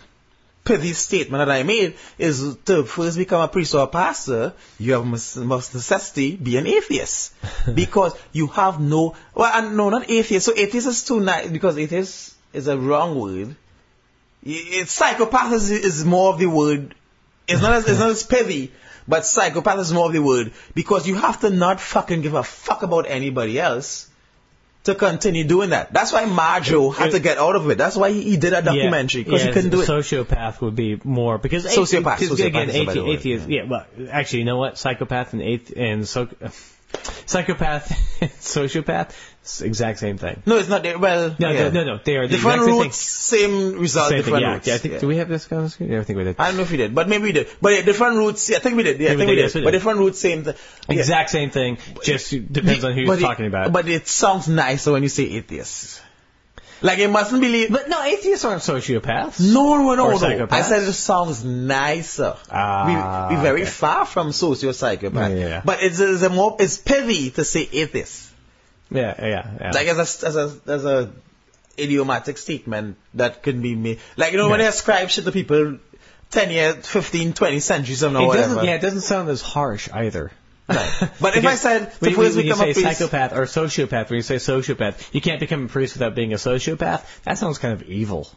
[0.65, 4.93] pithy statement that I made is to first become a priest or a pastor, you
[4.93, 7.35] have must, must necessity be an atheist
[7.75, 10.47] because you have no well and no not atheist.
[10.47, 13.57] So atheist is too nice because atheist is a wrong word.
[14.45, 16.95] It's psychopath is, is more of the word.
[17.47, 18.73] It's not as, it's not as pithy,
[19.07, 22.43] but psychopath is more of the word because you have to not fucking give a
[22.43, 24.09] fuck about anybody else
[24.85, 25.93] to continue doing that.
[25.93, 27.79] That's why Marjoe had to get out of it.
[27.79, 29.89] That's why he, he did a documentary because yeah, he couldn't do it.
[29.89, 33.49] Sociopath would be more because Sociopath, sociopath again, is a better athe- atheist.
[33.49, 33.65] Yeah.
[33.65, 34.79] well, actually, you know what?
[34.79, 36.29] Psychopath and athe- and so,
[37.27, 37.89] psychopath
[38.41, 39.11] sociopath,
[39.63, 40.43] exact same thing.
[40.47, 40.83] no, it's not.
[40.83, 40.99] there.
[40.99, 41.69] Well, No, yeah.
[41.69, 44.67] no, no, no, they are the different roots, same result, Same different Yeah, roots.
[44.67, 44.75] yeah.
[44.75, 44.95] I think.
[44.95, 45.01] Yeah.
[45.01, 45.93] Do we have this on the screen?
[45.93, 46.37] Yeah, I think we did.
[46.39, 47.49] I don't know if we did, but maybe we did.
[47.61, 48.49] But yeah, different roots.
[48.51, 49.01] Yeah, I think we did.
[49.01, 49.43] Yeah, I think we did, did.
[49.43, 50.55] yes, we But different roots, same thing.
[50.89, 51.79] Exact same thing.
[52.03, 53.73] Just depends on who you're talking about.
[53.73, 56.01] But it sounds nicer when you say atheist.
[56.83, 57.71] Like it mustn't believe.
[57.71, 59.41] But no, atheists aren't sociopaths.
[59.53, 60.19] No, no, no, Or no.
[60.19, 60.53] psychopaths.
[60.53, 62.37] I said it sounds nicer.
[62.51, 63.71] Ah, we, we very okay.
[63.71, 65.31] far from socio-psychopath.
[65.33, 65.63] Yeah, yeah, yeah.
[65.65, 68.31] But it's, it's a more, it's petty to say atheist.
[68.91, 69.71] Yeah, yeah, yeah.
[69.73, 71.11] Like as a, as a, as a
[71.79, 74.01] idiomatic statement that can be made.
[74.17, 75.79] Like, you know, when they ascribe shit to people
[76.31, 78.49] 10 years, 15, 20 centuries from now, it whatever.
[78.55, 78.65] doesn't.
[78.65, 80.31] Yeah, it doesn't sound as harsh either.
[80.69, 81.11] Right.
[81.21, 84.17] But if I said, to when, when you say a priest, psychopath or sociopath, when
[84.19, 87.05] you say sociopath, you can't become a priest without being a sociopath.
[87.25, 88.29] That sounds kind of evil.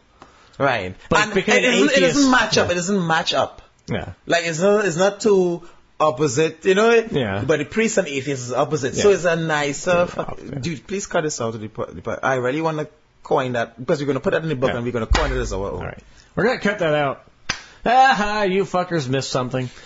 [0.58, 0.94] right.
[1.08, 2.66] But and becoming it, doesn't, it doesn't match up.
[2.68, 2.72] yeah.
[2.72, 3.62] It doesn't match up.
[3.88, 4.12] Yeah.
[4.26, 5.62] Like it's not it's not too
[6.00, 6.90] opposite, you know.
[7.10, 7.44] Yeah.
[7.46, 10.06] But the priest and atheist is opposite, so it's a nicer.
[10.06, 10.58] fuck- yeah.
[10.58, 11.68] Dude, please cut this out of the.
[11.68, 12.88] po- I really want to
[13.22, 14.76] coin that because we're gonna put that in the book Yeah.
[14.76, 15.78] and we're gonna coin it as our own.
[15.80, 16.02] All right.
[16.34, 17.22] We're gonna cut that out.
[17.84, 19.70] Ah, you fuckers missed something.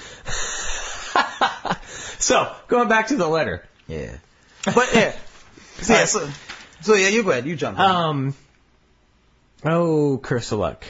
[2.21, 3.65] so, going back to the letter.
[3.89, 4.17] Yeah.
[4.65, 5.13] But yeah.
[5.81, 6.29] So, yeah, so,
[6.83, 7.47] so yeah, you go ahead.
[7.47, 7.79] You jump.
[7.79, 7.85] in.
[7.85, 8.35] Um.
[9.65, 10.85] Oh, curse of luck.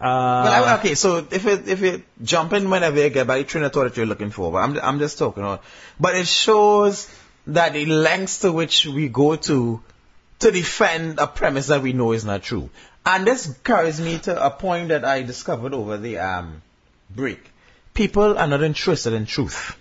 [0.00, 3.38] Uh, Well, I- okay, so if it if it jump in whenever you get by
[3.38, 5.58] the train of thought that you're looking for, but I'm I'm just talking on.
[5.98, 7.06] But it shows
[7.48, 9.82] that the lengths to which we go to
[10.38, 12.70] to defend a premise that we know is not true,
[13.04, 16.62] and this carries me to a point that I discovered over the um
[17.10, 17.44] break.
[17.92, 19.76] People are not interested in truth.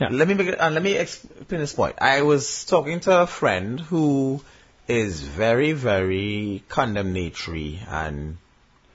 [0.00, 0.08] Yeah.
[0.10, 1.96] Let me make and uh, let me explain this point.
[2.00, 4.40] I was talking to a friend who
[4.88, 8.38] is very, very condemnatory, and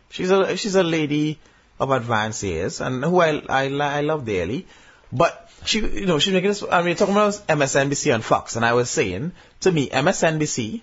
[0.10, 1.39] she's a she's a lady
[1.79, 4.67] of advanced years, and who I I, I love dearly.
[5.12, 6.63] But she, you know, she's making this.
[6.69, 9.31] I mean, talking about MSNBC and Fox, and I was saying
[9.62, 10.81] to me, MSNBC.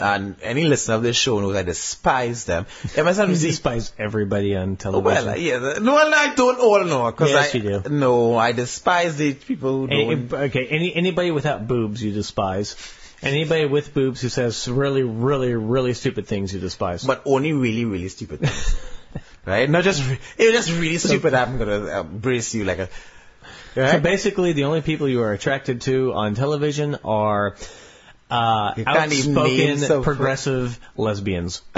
[0.00, 2.66] And any listener of this show knows I despise them.
[2.96, 5.26] you despise everybody on Oh, television.
[5.26, 5.74] well, yeah.
[5.80, 7.88] No, I don't all know because Yes, I you do.
[7.90, 10.32] no, I despise the people who Any, don't.
[10.50, 12.74] okay, any anybody without boobs you despise.
[13.22, 17.04] Anybody with boobs who says really, really, really stupid things you despise.
[17.04, 18.76] but only really, really stupid things.
[19.46, 19.70] right?
[19.70, 22.88] Not just, re- it's just really stupid, I'm gonna uh, brace you like a,
[23.76, 27.54] So basically, the only people you are attracted to on television are
[28.30, 31.62] uh, You can't even name outspoken, some- progressive lesbians.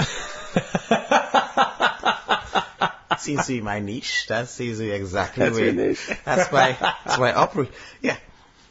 [3.27, 4.27] seems to be my niche.
[4.27, 6.09] That seems to be exactly That's where, your niche.
[6.25, 7.71] that's why, that's why I operate.
[8.01, 8.17] Yeah.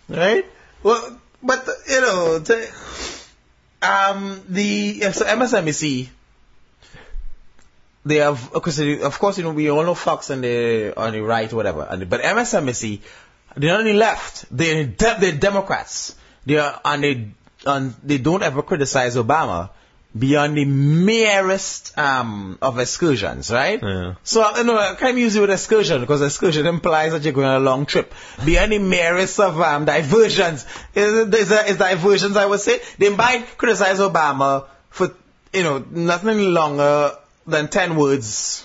[0.08, 0.46] Right?
[0.82, 2.68] Well, but, you know, to,
[3.82, 6.08] um, the, yeah, so MSNBC,
[8.04, 11.12] they have, of course, of course, you know, we all know Fox on the, on
[11.12, 13.00] the right, whatever, and, but MSNBC,
[13.56, 14.46] they're on the left.
[14.50, 16.14] They're, de- they're Democrats.
[16.44, 17.28] They are, and they,
[17.66, 19.70] and they don't ever criticize Obama
[20.16, 23.82] beyond the merest, um, of excursions, right?
[23.82, 24.14] Yeah.
[24.22, 27.34] So, you know, I kind of use it with excursion because excursion implies that you're
[27.34, 28.14] going on a long trip.
[28.44, 32.80] Beyond the merest of um, diversions, is, is, is diversions, I would say.
[32.98, 35.14] They might criticize Obama for,
[35.52, 37.12] you know, nothing longer
[37.46, 38.64] than 10 words,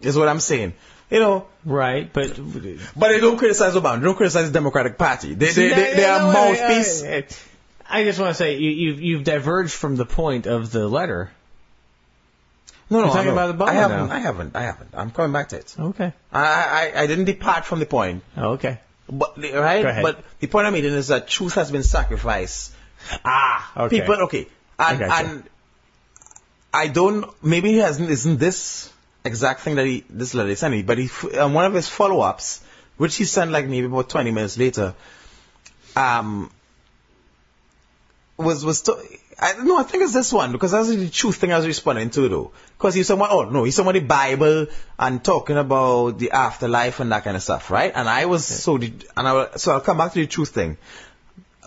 [0.00, 0.74] is what I'm saying.
[1.10, 3.98] You know, Right, but but they don't criticize Obama.
[3.98, 5.32] They don't criticize the Democratic Party.
[5.32, 7.02] They, they, they, they are no, no, mouthpiece.
[7.88, 11.30] I, just want to say you, you've you've diverged from the point of the letter.
[12.90, 13.48] No, no, You're talking no.
[13.48, 14.14] about Obama I haven't, now.
[14.14, 14.90] I haven't, I haven't.
[14.94, 15.74] I'm coming back to it.
[15.78, 16.12] Okay.
[16.32, 18.22] I, I, I didn't depart from the point.
[18.36, 18.78] Oh, okay.
[19.08, 20.02] But the- right, Go ahead.
[20.02, 22.72] but the point I'm making is that truth has been sacrificed.
[23.24, 23.84] Ah.
[23.84, 24.00] Okay.
[24.00, 24.46] People, okay,
[24.78, 25.28] and I gotcha.
[25.28, 25.42] and
[26.72, 27.30] I don't.
[27.42, 28.10] Maybe he hasn't.
[28.10, 28.90] Isn't this
[29.24, 30.82] exact thing that he this letter sent me?
[30.82, 32.62] But he um, one of his follow ups,
[32.96, 34.94] which he sent like maybe about 20 minutes later,
[35.96, 36.50] um,
[38.36, 38.82] was was.
[38.82, 38.96] To,
[39.38, 42.10] I no, I think it's this one because that's the truth thing I was responding
[42.10, 42.52] to though.
[42.78, 44.68] Because he's someone, oh no, he's someone the Bible
[44.98, 47.92] and talking about the afterlife and that kind of stuff, right?
[47.94, 50.50] And I was so, the, and I will- so I'll come back to the truth
[50.50, 50.76] thing.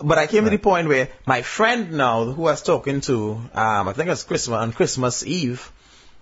[0.02, 3.32] But I came to the point where my friend now, who I was talking to,
[3.52, 5.70] um, I think it was Christmas on Christmas Eve,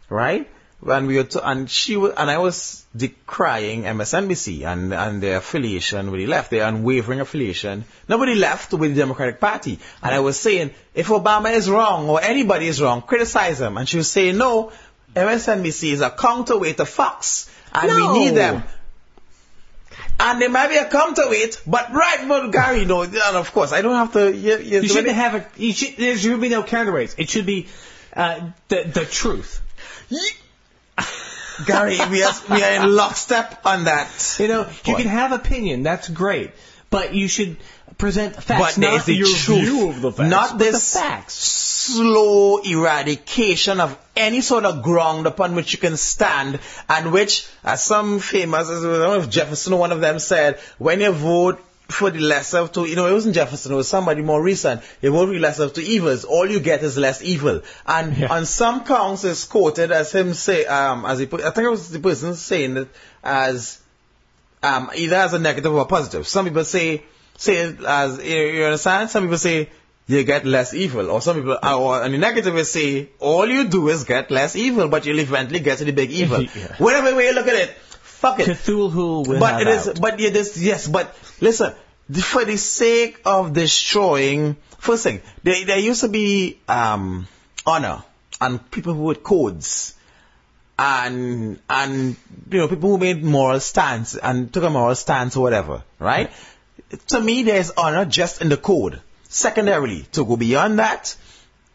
[0.09, 0.49] right?
[0.89, 5.39] And we were, to, and she was, and I was decrying MSNBC and and their
[5.39, 7.85] affiliation with the left, their unwavering affiliation.
[8.09, 12.23] Nobody left with the Democratic Party, and I was saying, if Obama is wrong or
[12.23, 13.77] anybody is wrong, criticize him.
[13.77, 14.73] And she was saying, no,
[15.15, 18.13] MSNBC is a counterweight to Fox, and No.
[18.13, 18.63] we need them.
[20.19, 23.83] And there might be a counterweight, but right, but Gary, no, and of course, I
[23.83, 24.35] don't have to.
[24.35, 25.47] You, you, You shouldn't have a.
[25.57, 27.17] You should, there should be no counterweights.
[27.19, 27.67] It should be
[28.15, 29.61] uh, the the truth.
[31.67, 34.37] Gary, we are we are in lockstep on that.
[34.39, 35.83] You know, you can have opinion.
[35.83, 36.51] That's great,
[36.91, 37.57] but you should
[37.99, 41.35] present facts, But not the your truth, view of the facts, not this the facts.
[41.35, 47.83] slow eradication of any sort of ground upon which you can stand, and which, as
[47.83, 51.63] some famous, as I don't know if Jefferson one of them said, when you vote
[51.89, 54.83] for the lesser of two, you know, it wasn't Jefferson, it was somebody more recent.
[55.03, 57.63] It for the lesser of two evils, all you get is less evil.
[57.87, 58.33] And Yeah.
[58.33, 61.71] on some counts, it's quoted as him say, um, as he put, I think it
[61.71, 62.89] was the person saying it
[63.23, 63.79] as
[64.63, 66.27] um, either as a negative or a positive.
[66.27, 67.05] Some people say,
[67.37, 69.11] say it as, you you understand?
[69.11, 69.69] Some people say,
[70.09, 71.11] you get less evil.
[71.11, 74.57] Or some people, or and the negative is say, all you do is get less
[74.57, 76.43] evil, but you'll eventually get to the big evil.
[76.57, 76.75] Yeah.
[76.79, 77.77] Whatever way you look at it,
[78.27, 78.49] fuck it.
[78.49, 80.01] Cthulhu will But it is, out.
[80.01, 81.73] but it is, yes, but listen,
[82.13, 87.27] for the sake of destroying, first thing, there, there used to be, um,
[87.67, 88.03] honor
[88.41, 89.95] and people who had codes
[90.79, 92.17] and, and,
[92.51, 96.31] you know, people who made moral stance and took a moral stance or whatever, right?
[97.09, 99.01] To me, there's honor just in the code.
[99.29, 101.17] Secondarily, to go beyond that,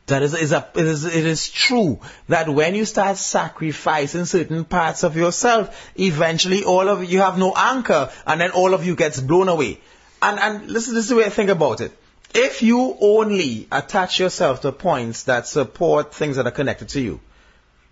[0.07, 4.65] that is, is a, it, is, it is true that when you start sacrificing certain
[4.65, 8.95] parts of yourself, eventually all of you have no anchor and then all of you
[8.95, 9.79] gets blown away.
[10.21, 11.91] And, and listen, this is the way I think about it.
[12.33, 17.19] If you only attach yourself to points that support things that are connected to you,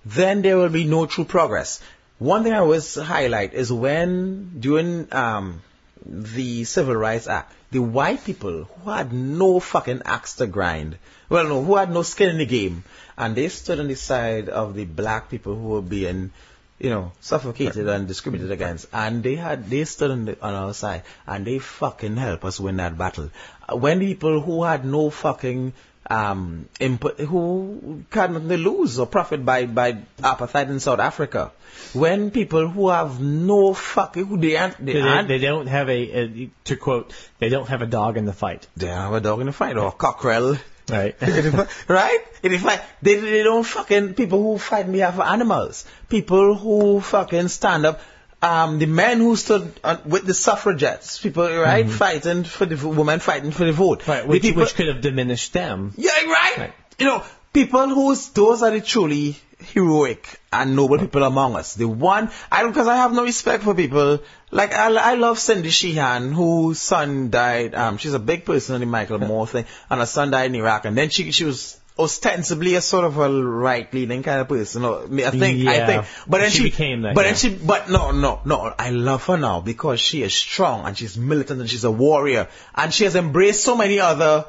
[0.06, 1.82] then there will be no true progress.
[2.20, 5.62] One thing I always highlight is when during um,
[6.06, 10.98] the Civil Rights Act, the white people who had no fucking axe to grind,
[11.30, 12.84] well, no, who had no skin in the game,
[13.18, 16.32] and they stood on the side of the black people who were being,
[16.80, 20.74] you know, suffocated and discriminated against, and they had they stood on, the, on our
[20.74, 23.30] side, and they fucking helped us win that battle.
[23.68, 25.74] Uh, When people who had no fucking
[26.10, 31.52] um, imp- who to lose or profit by, by apartheid in South Africa.
[31.94, 35.90] When people who have no fucking, who they aren't, they, They, aren't, they don't have
[35.90, 38.68] a, a, to quote, they don't have a dog in the fight.
[38.76, 40.58] they have a dog in the fight or cockerel.
[40.92, 41.16] Right.
[41.88, 42.20] right?
[42.44, 45.86] In the fight, they, they don't fucking, people who fight me of animals.
[46.10, 48.02] People who fucking stand up,
[48.42, 51.90] um, the men who stood on, with the suffragettes, people, right?
[51.90, 54.00] Fighting for the, women fighting for the vote.
[54.00, 54.12] Mm-hmm.
[54.12, 55.94] Right, which, people- which could have diminished them.
[55.98, 56.58] Yeah, right?
[56.58, 56.74] Right.
[56.98, 57.24] You know,
[57.54, 59.38] people who's, those are the truly
[59.74, 61.76] heroic and noble people among us.
[61.76, 64.20] The one, I don't, cause I have no respect for people,
[64.52, 68.82] like, I, I love Cindy Sheehan, whose son died, um, she's a big person in
[68.82, 71.80] the Michael Moore thing, and her son died in Iraq, and then she, she was,
[72.00, 74.86] ostensibly a sort of a right-leaning kind of person.
[74.86, 77.32] I think, I think, but then She she, became that, But yeah.
[77.32, 78.74] then she, but no, no, no.
[78.80, 82.48] I love her now because she is strong and she's militant and she's a warrior
[82.74, 84.46] and she has embraced so many other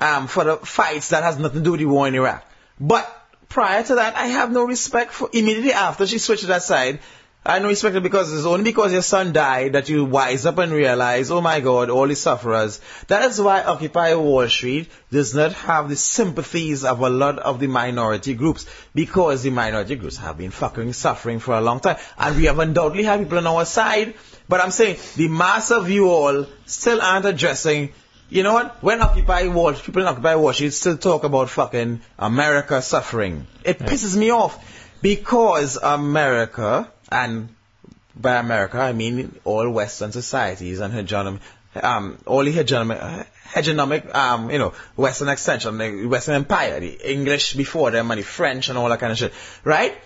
[0.00, 2.44] um, for the fights that has nothing to do with the war in Iraq.
[2.80, 3.08] But
[3.48, 5.30] prior to that, I have no respect for.
[5.32, 6.98] Immediately after she switched that side,
[7.44, 10.58] I no respect for because it's only because your son died that you wise up
[10.58, 12.80] and realize, oh my God, all the sufferers.
[13.08, 17.58] That is why Occupy Wall Street does not have the sympathies of a lot of
[17.58, 21.96] the minority groups because the minority groups have been fucking suffering for a long time,
[22.16, 24.14] and we have undoubtedly had people on our side.
[24.48, 27.92] But I'm saying the mass of you all still aren't addressing
[28.32, 28.82] you know what?
[28.82, 33.46] When Occupy Wall, Street, people in Occupy Wall Street still talk about fucking America suffering.
[33.62, 34.56] It pisses me off
[35.02, 37.48] because America, and
[38.16, 41.40] by America I mean all Western societies and hegemonic,
[41.82, 47.54] um, all the hegemonic, hegemonic, um, you know, Western extension, the Western Empire, the English
[47.54, 49.32] before them and the French and all that kind of shit,
[49.64, 49.96] right?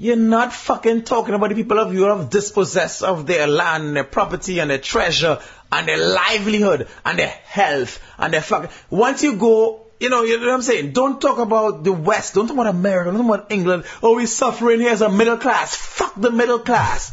[0.00, 4.60] You're not fucking talking about the people of Europe dispossessed of their land, their property,
[4.60, 5.40] and their treasure,
[5.72, 8.70] and their livelihood, and their health, and their fucking.
[8.90, 10.92] Once you go you know, you know what I'm saying?
[10.92, 12.34] Don't talk about the West.
[12.34, 13.10] Don't talk about America.
[13.10, 13.84] Don't talk about England.
[14.02, 15.74] Oh, we're suffering here as a middle class.
[15.74, 17.12] Fuck the middle class.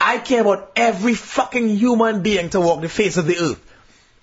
[0.00, 3.68] I care about every fucking human being to walk the face of the earth.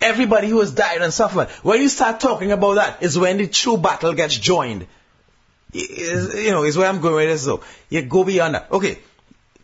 [0.01, 1.49] Everybody who has died and suffered.
[1.61, 4.87] When you start talking about that is when the true battle gets joined.
[5.71, 7.63] Is, you know, is where I'm going with this though.
[7.89, 8.71] You go beyond that.
[8.71, 8.99] Okay.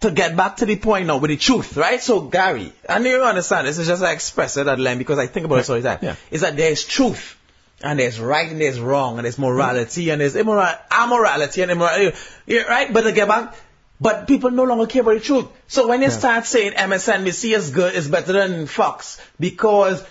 [0.02, 2.02] To get back to the point now with the truth, right?
[2.02, 5.18] So Gary, I know you understand this is just I express it at length because
[5.18, 6.00] I think about it all the time.
[6.02, 6.16] Yeah.
[6.30, 7.35] Is that there's truth
[7.82, 12.18] and there's right and there's wrong and there's morality and there's immoral, amorality and immorality.
[12.46, 12.92] Yeah, right?
[12.92, 13.56] But get back,
[14.00, 15.48] but people no longer care about the truth.
[15.68, 20.06] So when you start saying MSNBC is good, is better than Fox because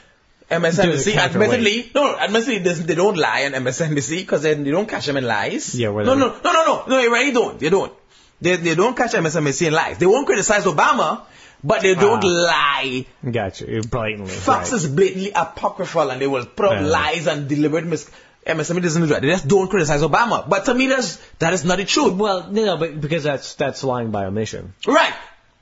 [0.51, 5.07] MSNBC, admittedly, no, admittedly, they, they don't lie on MSNBC because they, they don't catch
[5.07, 5.75] them in lies.
[5.75, 7.59] Yeah, where no, no, no, no, no, no, you really don't.
[7.59, 7.93] They don't.
[8.41, 9.99] They, they don't catch MSNBC in lies.
[9.99, 11.23] They won't criticize Obama,
[11.65, 12.29] but they don't Ah.
[12.51, 13.07] lie.
[13.39, 13.65] Gotcha.
[13.91, 14.31] Blatantly.
[14.33, 14.77] Fox right.
[14.77, 16.87] is blatantly apocryphal and they will put up Yeah.
[16.87, 18.09] lies and deliberate mis.
[18.47, 19.23] MSNBC doesn't do that.
[19.23, 20.47] They just don't criticize Obama.
[20.47, 22.13] But to me, that's, that is not the truth.
[22.13, 24.75] Well, no, but because that's that's lying by omission.
[24.87, 25.15] Right.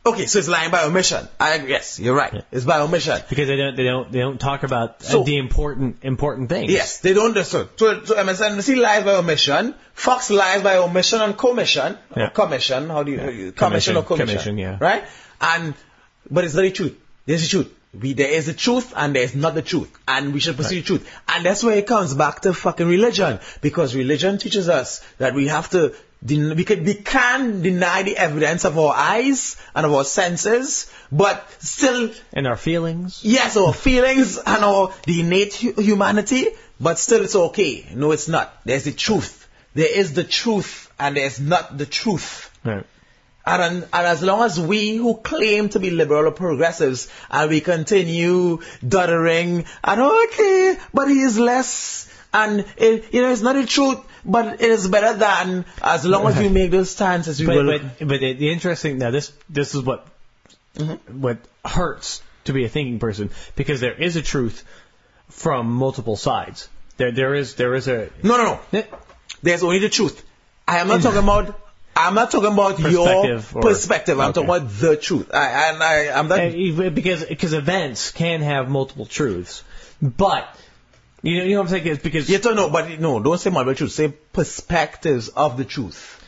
[0.05, 1.29] Okay, so it's lying by omission.
[1.39, 1.59] I.
[1.65, 2.43] Yes, you're right.
[2.51, 3.21] It's by omission.
[3.29, 6.73] Because they don't they don't they don't talk about uh, the important important things.
[6.73, 7.69] Yes, they don't do so.
[7.77, 9.77] So, so MSNBC lies by omission.
[9.95, 11.97] Fox lies by omission and commission.
[12.17, 12.31] Yeah.
[12.31, 12.89] Commission.
[12.89, 14.27] How do you, you commission, Commission, or commission?
[14.27, 14.77] commission, yeah.
[14.81, 15.05] Right?
[15.41, 15.75] And,
[16.31, 16.97] but it's not the truth.
[17.27, 17.73] There's the truth.
[18.01, 19.91] We, there is the truth and there's not the truth.
[20.09, 21.20] And we should pursue the truth.
[21.29, 23.39] And that's where it comes back to fucking religion.
[23.61, 25.95] Because religion teaches us that we have to,
[26.25, 30.91] den- we can, we can deny the evidence of our eyes and of our senses,
[31.12, 33.20] but still And our feelings.
[33.25, 36.47] Yes, our feelings and our the innate hu- humanity,
[36.81, 37.87] but still it's okay.
[37.95, 38.55] No, it's not.
[38.64, 39.47] There's the truth.
[39.75, 42.51] There is the truth, and there's not the truth.
[42.64, 42.87] Right.
[43.45, 47.61] And, and as long as we who claim to be liberal or progressives and we
[47.61, 53.66] continue doddering and okay, but he is less and it, you know it's not the
[53.66, 57.57] truth, but it is better than as long as we make those stances we But
[57.57, 57.78] will.
[57.78, 60.07] but but the, the interesting now this this is what
[60.74, 61.20] Mm-hmm.
[61.20, 61.36] what
[61.66, 64.64] hurts to be a thinking person because there is a truth
[65.28, 66.66] from multiple sides.
[66.97, 68.82] There there is there is a no, no, no.
[69.43, 70.24] There's only the truth.
[70.66, 71.61] I am not talking about.
[71.95, 75.30] I'm not talking about your Perspective or- I'm talking about the truth.
[75.32, 76.95] I, and I, I'm not.
[76.95, 79.62] Because because events can have multiple truths,
[80.01, 80.49] but
[81.22, 81.86] you know, you know what I'm saying?
[81.86, 83.93] It's because You don't know, but no, don't say multiple truth.
[83.93, 86.18] Say perspectives of the truth.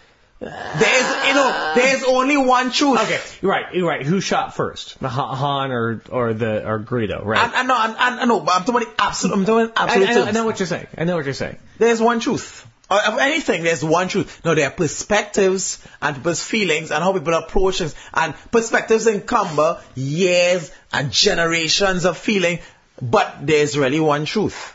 [0.40, 3.00] There's, you know, there's only one truth.
[3.00, 4.04] okay, you're right, you're right.
[4.04, 7.24] Who shot first, the Han or or the or Greedo?
[7.24, 7.40] Right.
[7.40, 9.34] I, I know, I, I know, but I'm talking absolute.
[9.34, 10.86] I'm talking I, absolute I, know, I know what you're saying.
[10.98, 11.56] I know what you're saying.
[11.78, 12.66] There's one truth.
[12.98, 14.44] Of anything, there's one truth.
[14.44, 17.94] No, there are perspectives and people's feelings and how people approach things.
[18.12, 22.60] And perspectives encumber years and generations of feeling,
[23.00, 24.70] but there's really one truth.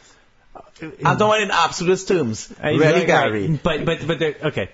[0.56, 0.62] Uh,
[1.06, 2.54] I'm talking in absolute terms.
[2.64, 3.48] Really, right, Gary.
[3.48, 3.64] right.
[3.64, 4.70] But but but there, okay.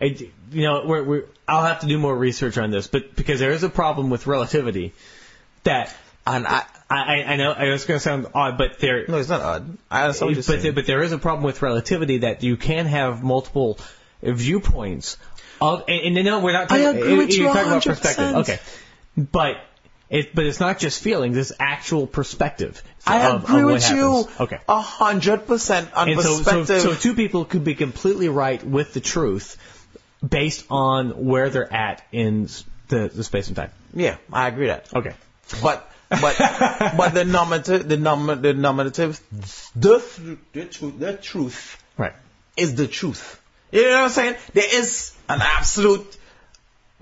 [0.00, 0.04] I,
[0.52, 3.52] you know, we're, we're, I'll have to do more research on this, but because there
[3.52, 4.92] is a problem with relativity
[5.64, 5.94] that
[6.26, 9.28] And I, I, I know I it's going to sound odd, but there no, it's
[9.28, 9.78] not odd.
[9.90, 10.62] I understand but saying.
[10.62, 13.78] there, but there is a problem with relativity that you can have multiple
[14.22, 15.18] viewpoints
[15.60, 16.68] of, and, and you know we're not.
[16.68, 17.84] Talking, I agree with you're you talking 100%.
[17.86, 18.58] perspective, okay,
[19.16, 19.56] but.
[20.08, 22.80] It, but it's not just feelings; it's actual perspective.
[23.04, 24.28] I of- agree of with you.
[24.38, 24.60] Okay.
[24.68, 28.94] a hundred percent on And so, so, so two people could be completely right with
[28.94, 29.56] the truth
[30.24, 32.48] based on where they're at in
[32.86, 33.72] the, the space and time.
[33.94, 34.94] yeah, I agree that.
[34.94, 35.14] Okay.
[35.60, 36.36] But but
[36.96, 39.20] but the nominative the nom the nominative
[39.74, 42.12] the th- the truth the truth Right.
[42.56, 43.40] is the truth.
[43.72, 44.36] You know what I'm saying?
[44.52, 46.16] There is an absolute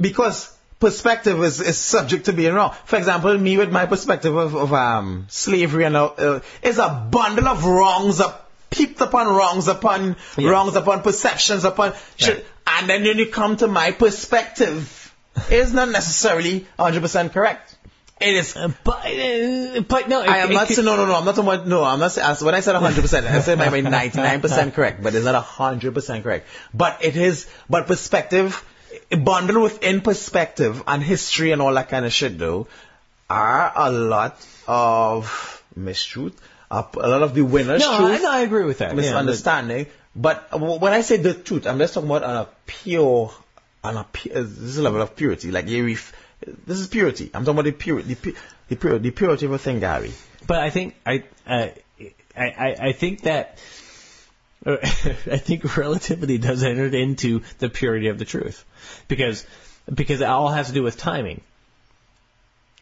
[0.00, 0.50] because
[0.80, 2.74] perspective is, is subject to being wrong.
[2.84, 7.48] For example, me with my perspective of, of um, slavery and uh, is a bundle
[7.48, 12.44] of wrongs up heaped upon wrongs upon wrongs upon perceptions upon shit.
[12.66, 15.14] and then when you come to my perspective,
[15.48, 17.73] it's not necessarily 100% correct.
[18.20, 21.14] It is But, uh, but no, it, I am it not saying no, no, no.
[21.16, 21.82] I'm not talking about no.
[21.84, 23.00] I'm not saying when I said 100.
[23.02, 26.46] percent I said maybe 99 percent correct, but it's not 100 percent correct.
[26.72, 27.48] But it is.
[27.68, 28.64] But perspective,
[29.10, 32.68] bundled within perspective and history and all that kind of shit, though,
[33.28, 34.36] are a lot
[34.68, 36.34] of mistruth,
[36.70, 38.90] a, a lot of the winner's No, I, truth, no, I agree with that.
[38.90, 39.86] Yeah, misunderstanding.
[40.14, 43.32] but when I say the truth, I'm just talking about on a pure,
[43.82, 45.50] on a pu- uh, this is a level of purity.
[45.50, 46.12] Like you, ref-
[46.66, 47.30] this is purity.
[47.34, 48.34] I'm talking about the purity, the,
[48.68, 50.12] the the purity of a thing, Gary.
[50.47, 51.68] But I think I uh,
[52.36, 53.59] I, I I think that
[54.66, 54.76] I
[55.38, 58.64] think relativity does enter into the purity of the truth
[59.09, 59.47] because
[59.92, 61.42] because it all has to do with timing.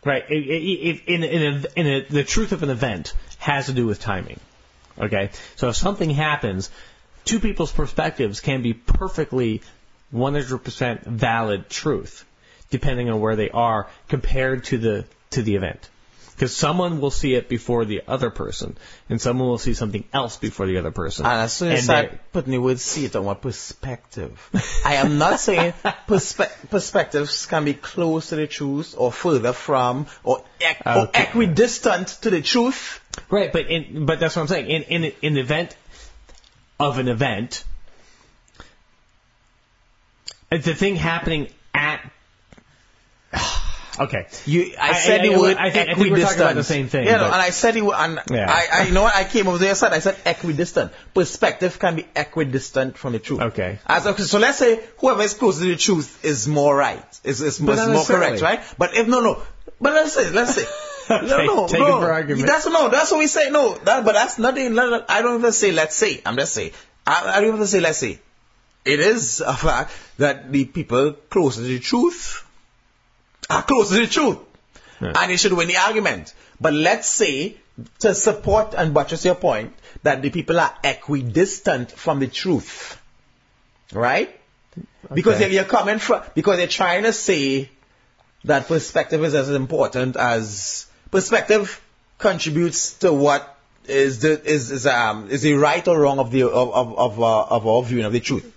[0.04, 0.24] Right.
[0.28, 3.72] It, it, it, in in, a, in a, the truth of an event has to
[3.72, 4.40] do with timing.
[4.98, 5.30] Okay?
[5.56, 6.70] So if something happens,
[7.24, 9.62] two people's perspectives can be perfectly
[10.12, 12.24] 100% valid truth,
[12.72, 15.88] depending on where they are compared to the, to the event.
[16.32, 18.76] Because someone will see it before the other person,
[19.08, 21.26] and someone will see something else before the other person.
[21.26, 24.32] Ah, and as soon as And I put the word see it on my perspective,
[24.84, 25.74] I am not saying
[26.08, 31.10] perspe- perspectives can be close to the truth or further from or, ec- ah, or
[31.14, 33.00] equidistant to the truth.
[33.28, 34.68] Right, but in, but that's what I'm saying.
[34.68, 35.76] In in in the event
[36.80, 37.62] of an event,
[40.50, 42.00] it's the thing happening at.
[44.00, 44.26] okay.
[44.46, 46.54] You, I, I- said I- the I- word I think- I think we're talking about
[46.54, 48.50] the same thing, Yeah, no, and I said it, and Yeah.
[48.50, 50.92] I, I, you know what, I came over there, I said, I said equidistant.
[51.14, 53.40] Perspective can be equidistant from the truth.
[53.40, 53.78] Okay.
[53.86, 57.40] As, okay, so let's say whoever is close to the truth is more right, is,
[57.40, 58.60] is, is more correct, right?
[58.78, 59.42] But if, no, no,
[59.80, 60.64] but let's say, let's say,
[61.10, 62.46] Okay, no, no, take no, it for argument.
[62.46, 65.52] That's, no, that's what we say, no, that, but that's nothing, no, I don't even
[65.52, 66.70] say, let's say, I'm just saying,
[67.06, 68.20] I, I don't even say, let's say.
[68.84, 72.44] It is a fact that the people close to the truth
[73.56, 74.38] are close to the truth.
[75.00, 75.12] Yeah.
[75.16, 76.32] And they should win the argument.
[76.60, 77.56] But let's say,
[78.00, 79.72] to support and buttress your point,
[80.02, 83.00] that the people are equidistant from the truth.
[83.92, 84.30] Right?
[85.12, 85.44] Because Okay.
[85.46, 87.68] you're, you're coming from, because they're trying to say
[88.44, 91.80] that perspective is as important as, perspective
[92.18, 93.48] contributes to what
[93.86, 97.20] is the, is, is, um, is the right or wrong of the, of, of, of,
[97.20, 98.50] uh, of our viewing of the truth.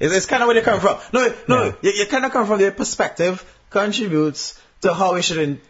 [0.00, 0.98] It's, it's kind of where they come from.
[1.12, 1.72] No, no, Yeah.
[1.82, 5.60] you, you kind of come from their perspective contributes to how we should, in,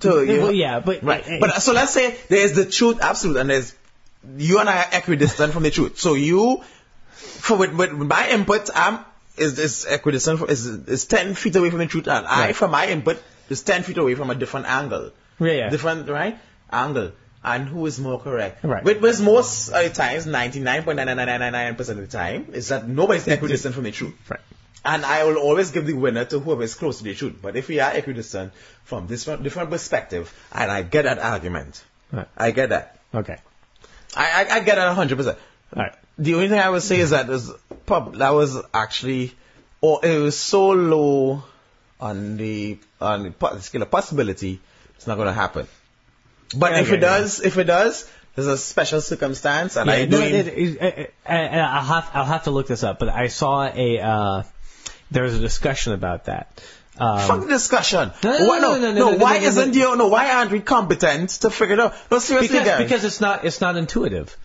[0.00, 1.24] to, you know, Well, yeah, but Right.
[1.40, 3.74] But so let's say there's the truth absolute and there's
[4.36, 5.98] you and I are equidistant from the truth.
[5.98, 6.62] So you
[7.12, 9.00] for with, with my input I'm
[9.36, 12.56] is is equidistant from, is is ten feet away from the truth and I Right.
[12.56, 15.10] from my input is ten feet away from a different angle.
[15.40, 15.68] Yeah, yeah.
[15.70, 16.38] Different right?
[16.72, 17.12] Angle.
[17.44, 18.64] And who is more correct?
[18.64, 18.82] Right.
[18.84, 23.84] Which was most of the times, 99.99999% of the time, is that nobody's equidistant from
[23.84, 24.14] the truth.
[24.28, 24.40] Right.
[24.84, 27.36] And I will always give the winner to whoever is close to the truth.
[27.42, 28.52] But if we are equidistant
[28.84, 32.28] from different different perspective, and I get that argument, Right.
[32.36, 32.98] I get that.
[33.14, 33.36] Okay.
[34.16, 35.38] I I, I get that hundred percent.
[35.76, 35.94] All right.
[36.16, 37.50] The only thing I would say is that is
[37.86, 39.34] prob- that was actually,
[39.80, 41.42] or it was so low
[42.00, 44.60] on the on the scale of possibility,
[44.96, 45.66] it's not going to happen.
[46.56, 49.98] But Yeah, if yeah, it does, if it does, there's a special circumstance, and I
[49.98, 50.18] Yeah, do.
[50.18, 54.00] no, I, I, I'll have I'll have to look this up, but I saw a
[54.00, 54.42] uh,
[55.10, 56.60] there was a discussion about that.
[56.98, 58.10] Um, Fuck the discussion.
[58.24, 59.96] No, no, Why- no, no, no, no, no, why isn't you?
[59.96, 61.94] No, why aren't we competent to figure it out?
[62.10, 62.82] No, seriously, because, guys.
[62.82, 64.36] because it's not it's not intuitive.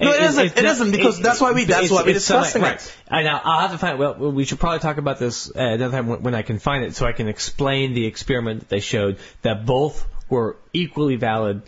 [0.00, 0.46] No, it isn't.
[0.46, 2.64] it's It not- isn't, because that's why we- that's why we're discussing it.
[2.64, 2.94] right.
[3.10, 3.98] I know I'll have to find.
[3.98, 6.84] Well, we should probably talk about this uh, another time when, when I can find
[6.84, 11.62] it, so I can explain the experiment that they showed that both were equally valid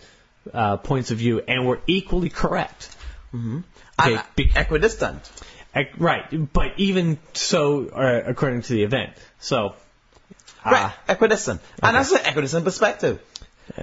[0.53, 2.89] uh, points of view and were equally correct.
[3.31, 3.63] and
[3.99, 5.29] Okay, be- equidistant.
[5.97, 9.13] Right, but even so, uh, according to the event.
[9.39, 9.75] So,
[10.65, 11.61] uh, Right, equidistant.
[11.81, 13.21] And that's an equidistant perspective.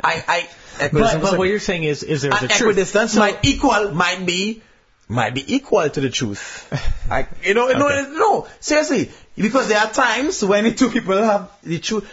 [0.03, 2.61] I, I, equidistant but, but what you're saying is, is there's a truth.
[2.61, 4.63] equidistance So- might equal, might be,
[5.09, 6.69] might be equal to the truth.
[7.11, 11.51] I, you know, no, no, seriously, because there are times when the two people have
[11.63, 12.13] the truth.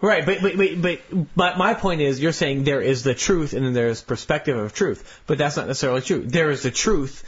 [0.00, 1.00] Right, but, but, but, but,
[1.34, 4.72] but my point is, you're saying there is the truth and then there's perspective of
[4.72, 6.22] truth, but that's not necessarily true.
[6.22, 7.24] There is the truth,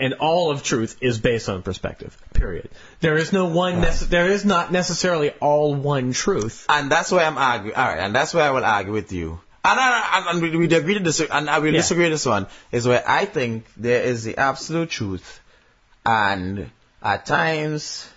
[0.00, 2.16] and all of truth is based on perspective.
[2.32, 2.70] Period.
[3.00, 3.82] There is no one.
[3.82, 6.66] Nece- there is not necessarily all one truth.
[6.68, 9.40] And that's why I'm arguing, alright, and that's why I will argue with you.
[9.64, 11.80] And, I, and, and we, we agree to disagree, and I will Yeah.
[11.80, 15.40] disagree with this one, is where I think there is the absolute truth,
[16.06, 16.70] and
[17.02, 18.08] at times,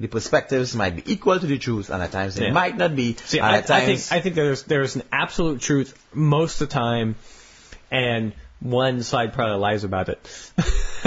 [0.00, 2.52] the perspectives might be equal to the truth, and at times they Yeah.
[2.52, 3.14] might not be.
[3.14, 7.14] See, I, I think I think there's there's an absolute truth most of the time,
[7.90, 10.52] and one side probably lies about it.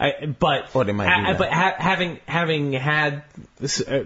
[0.00, 1.38] I, but Or they might do I- I- that.
[1.38, 3.22] but ha- having having had
[3.58, 4.04] this, uh,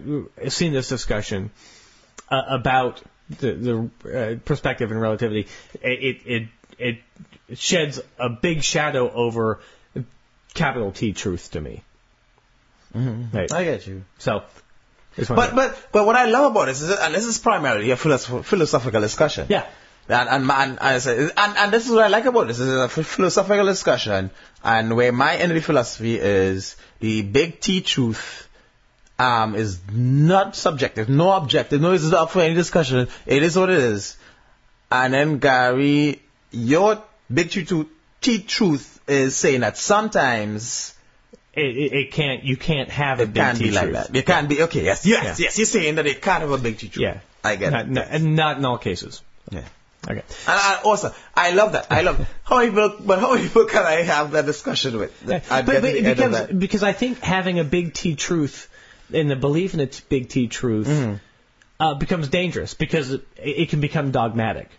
[0.48, 1.50] seen this discussion
[2.28, 3.00] uh, about
[3.40, 5.46] the the uh, perspective and relativity,
[5.80, 6.98] it it it
[7.50, 9.60] it sheds a big shadow over
[10.54, 11.82] capital T truth to me.
[12.94, 13.52] Right.
[13.52, 14.04] I get you.
[14.18, 14.42] So,
[15.28, 18.44] But but but what I love about this is, and this is primarily a philosoph-
[18.44, 19.46] philosophical discussion.
[19.48, 19.66] Yeah.
[20.08, 21.06] And and, and, and,
[21.36, 22.58] and and this is what I like about this.
[22.58, 24.30] This is a philosophical discussion,
[24.64, 28.44] and where my the philosophy is the big T truth.
[29.20, 33.08] Um, is not subjective, no objective, no, it's up for any discussion.
[33.26, 34.16] It is what it is.
[34.92, 37.02] And then Gary, your
[37.32, 37.88] big T truth,
[38.20, 40.94] T truth is saying that sometimes
[41.52, 44.14] it, it, it can't you can't have a it big can't T be like that.
[44.14, 44.84] It can't be okay.
[44.84, 45.46] Yes, yes, Yeah.
[45.46, 45.58] yes.
[45.58, 47.02] You're saying that it can't have a big T truth.
[47.02, 47.20] Yeah.
[47.42, 47.88] I get not, it.
[47.88, 49.22] not, and not in all cases.
[49.50, 49.64] Yeah.
[50.06, 50.20] Okay.
[50.20, 51.86] And I, also, I love that.
[51.90, 55.12] I love how many people, but how many people can I have that discussion with?
[55.26, 58.14] But, I'd but get to the end of because, I think having a big T
[58.14, 58.68] truth
[59.12, 61.14] and the belief in a big T truth Mm-hmm.
[61.80, 64.70] uh, becomes dangerous because it, it can become dogmatic.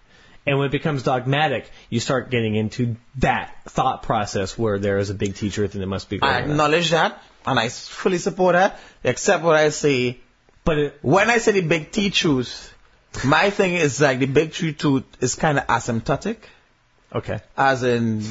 [0.48, 5.10] And when it becomes dogmatic, you start getting into that thought process where there is
[5.10, 6.52] a big T truth and it must be I than that.
[6.52, 10.20] acknowledge that, and I fully support that, except what I say,
[10.64, 12.74] But it, when I say the big T truth,
[13.24, 16.38] my thing is like the big T truth is kind of asymptotic,
[17.14, 17.40] okay.
[17.58, 18.24] as in,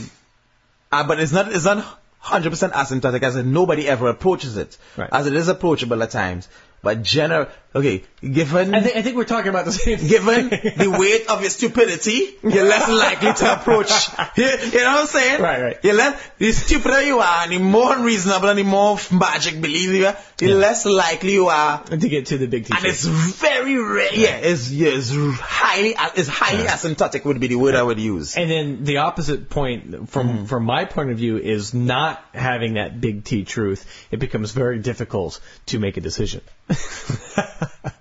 [0.93, 1.85] uh, but it's not, it's not
[2.25, 5.09] 100% asymptotic, as in nobody ever approaches it, Right.
[5.13, 6.49] as it is approachable at times.
[6.81, 10.95] But general, okay, given I, think I think we're talking about the same given the
[10.97, 13.91] weight of your stupidity, you're less likely to approach.
[14.37, 15.43] You, you know what I'm saying?
[15.43, 15.79] Right, right.
[15.83, 19.91] You're less, the stupider you are, and the more unreasonable and the more magic believe
[19.93, 20.55] you are, the Yeah.
[20.55, 21.83] less likely you are.
[21.83, 24.15] to get to the big T And it's very rare.
[24.15, 25.11] Yeah, it's, yeah, it's
[25.41, 28.37] highly, it's highly asymptotic would be the word I would use.
[28.37, 30.45] And then the opposite point from Mm-hmm.
[30.45, 33.85] from my point of view is not having that big T truth.
[34.13, 36.43] It becomes very difficult to make a decision.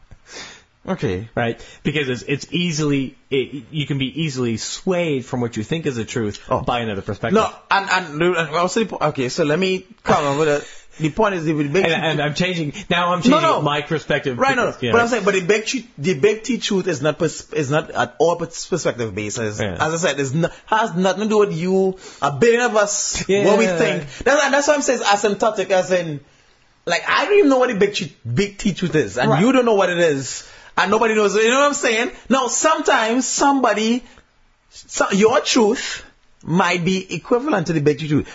[0.87, 1.27] Okay.
[1.35, 1.59] right?
[1.83, 5.97] Because it's, it's easily, it, you can be easily swayed from what you think is
[5.97, 6.61] the truth Oh.
[6.61, 7.33] by another perspective.
[7.35, 10.67] No, and, and, and also, okay, so let me come on with it.
[10.99, 13.61] The point is, the big And, and I'm changing, now I'm changing no.
[13.61, 14.39] my perspective.
[14.39, 17.01] Right, no, because, you but I'm saying, but the big, the big T truth is
[17.01, 19.59] not pers- is not at all pers- perspective basis.
[19.59, 19.75] Yeah.
[19.79, 23.27] As I said, it's not, has nothing to do with you, a billion of us,
[23.29, 23.45] Yeah.
[23.45, 24.07] what we think.
[24.23, 26.21] That's, that's why I'm saying it's asymptotic, as in,
[26.87, 29.41] like I don't even know what the big tru- big T truth is, and Right.
[29.43, 31.35] you don't know what it is, and nobody knows.
[31.35, 32.11] You know what I'm saying?
[32.29, 34.03] Now, sometimes somebody,
[34.71, 36.03] so, your truth
[36.43, 38.27] might be equivalent to the big T truth.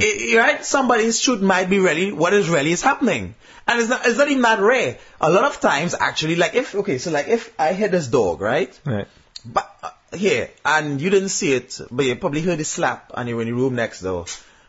[0.00, 0.64] I- right?
[0.64, 3.34] Somebody's truth might be really what is really is happening.
[3.66, 4.96] And it's not, it's not even that rare.
[5.20, 8.40] A lot of times, actually, like if, okay, so like if I hit this dog,
[8.40, 8.72] right?
[8.86, 9.06] right.
[9.44, 13.28] But, uh, here, and you didn't see it, but you probably heard the slap and
[13.28, 14.24] you're in the room next door.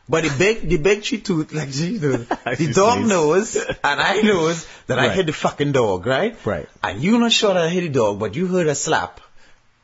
[0.09, 2.17] But the big, the big tree tooth, like, you know,
[2.57, 6.35] the dog knows, and I knows that I hit the fucking dog, right?
[6.45, 6.67] Right.
[6.83, 9.21] And you're not sure that I hit the dog, but you heard a slap.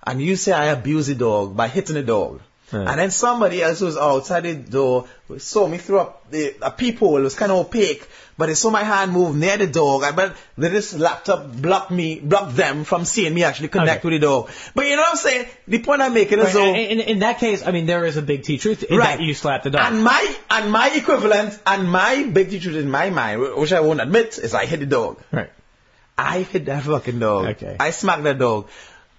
[0.04, 2.42] And you say I abuse the dog by hitting the dog.
[2.72, 2.88] Right.
[2.88, 5.08] And then somebody else was outside the door
[5.38, 7.18] saw me through up the, a peephole.
[7.18, 8.08] It was kind of opaque,
[8.38, 10.04] but they saw my hand move near the dog.
[10.04, 14.10] I bet this laptop blocked me, blocked them from seeing me actually connect Okay.
[14.14, 14.50] with the dog.
[14.74, 15.46] But you know what I'm saying?
[15.68, 18.18] The point I'm making is Right, though, in, in that case, I mean, there is
[18.18, 19.18] a big T truth in Right.
[19.18, 19.92] that you slap the dog.
[19.94, 23.80] And my and my equivalent and my big T truth in my mind, which I
[23.80, 25.22] won't admit, is I hit the dog.
[25.32, 25.50] right.
[26.18, 27.46] I hit that fucking dog.
[27.56, 27.76] Okay.
[27.80, 28.68] I smacked that dog.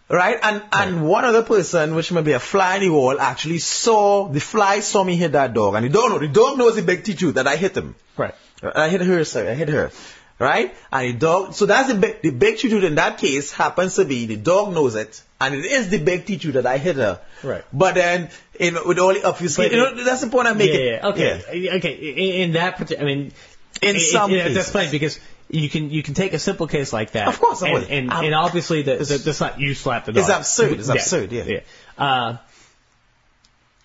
[0.08, 0.38] Right?
[0.42, 4.28] And and one other person, which may be a fly in the wall, actually saw
[4.28, 5.74] the fly saw me hit that dog.
[5.74, 7.94] And the dog know the dog knows the big T truth that I hit him.
[8.16, 8.34] Right.
[8.62, 9.90] I hit her, sorry, I hit her.
[10.38, 10.74] Right?
[10.92, 14.04] And the dog, so that's the big, the big truth in that case happens to
[14.04, 17.20] be the dog knows it, and it is the big truth that I hit her.
[17.42, 17.64] Right.
[17.72, 18.28] But then,
[18.72, 20.84] know, with all the obvious, you know, that's the point I'm making.
[20.86, 21.70] yeah, okay.
[21.78, 21.92] Okay.
[21.94, 23.32] In, in that particular, I mean,
[23.80, 24.70] In it- some it- that's cases.
[24.72, 27.28] funny because you can you can take a simple case like that.
[27.28, 27.88] Of course I and, would.
[27.90, 30.20] and, Um, and obviously the, the, that's not you slap the dog.
[30.20, 30.72] It's absurd.
[30.80, 30.94] It's Yeah.
[30.94, 31.60] absurd, yeah.
[31.96, 32.36] Uh,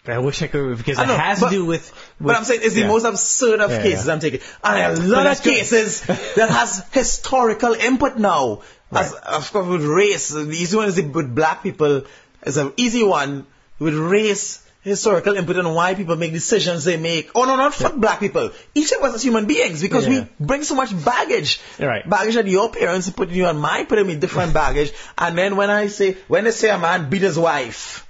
[0.08, 2.44] I wish I could because I it know, has but- to do with, But I'm
[2.44, 2.88] saying it's the yeah.
[2.88, 4.14] most absurd of Yeah, cases yeah.
[4.14, 4.40] I'm taking.
[4.64, 6.02] And a lot of cases
[6.36, 8.64] that has historical input now.
[8.92, 12.04] As, of course, with race, the easy one is the- with black people.
[12.44, 13.46] It's an easy one
[13.78, 17.30] with race, historical input on why people make decisions they make.
[17.36, 18.52] Oh no, not fuck black people.
[18.74, 21.62] Each of us as human beings because we bring so much baggage.
[21.80, 22.10] Right.
[22.10, 24.92] Baggage that your parents put in you and mine put in me different baggage.
[25.18, 28.08] And then when I say, when they say a man beat his wife, Right.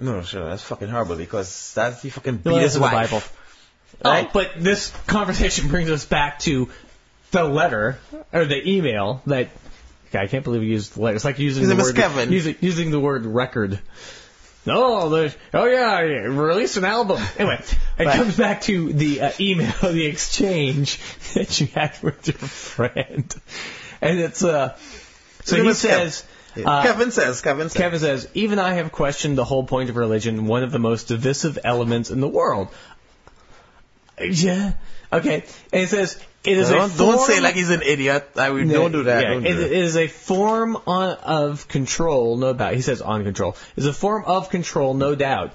[0.00, 2.92] No, sure, that's fucking horrible because that's he fucking beat his wife.
[3.10, 3.22] Bible.
[4.04, 4.26] Right?
[4.26, 6.68] Oh, but this conversation brings us back to
[7.30, 7.98] the letter
[8.32, 9.48] or the email that.
[10.12, 11.16] God, I can't believe we used the letter.
[11.16, 12.30] It's like using the word Kevin.
[12.30, 13.80] using using the word record.
[14.68, 17.22] Oh, the, oh yeah, yeah, release an album.
[17.38, 17.62] Anyway,
[17.98, 18.16] it Right.
[18.16, 20.98] comes back to the uh, email, the exchange
[21.34, 23.34] that you had with your friend,
[24.00, 24.76] and it's uh.
[25.44, 26.24] So he says.
[26.64, 27.80] Uh, Kevin says, Kevin says.
[27.80, 31.08] Kevin says, even I have questioned the whole point of religion, one of the most
[31.08, 32.68] divisive elements in the world.
[34.20, 34.72] Yeah.
[35.12, 35.44] Okay.
[35.72, 38.30] And it says, it is a don't, don't say form- like he's an idiot.
[38.36, 39.22] I would, don't do that.
[39.22, 42.74] Yeah, don't it, do it is a form on, of control, no doubt.
[42.74, 43.56] He says on control.
[43.76, 45.54] It's a form of control, no doubt.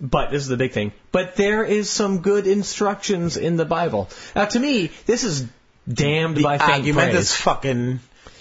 [0.00, 0.92] But this is the big thing.
[1.10, 4.08] But there is some good instructions in the Bible.
[4.36, 5.44] Now, to me, this is
[5.92, 7.20] damned The by faint argument praise.
[7.22, 7.98] is fucking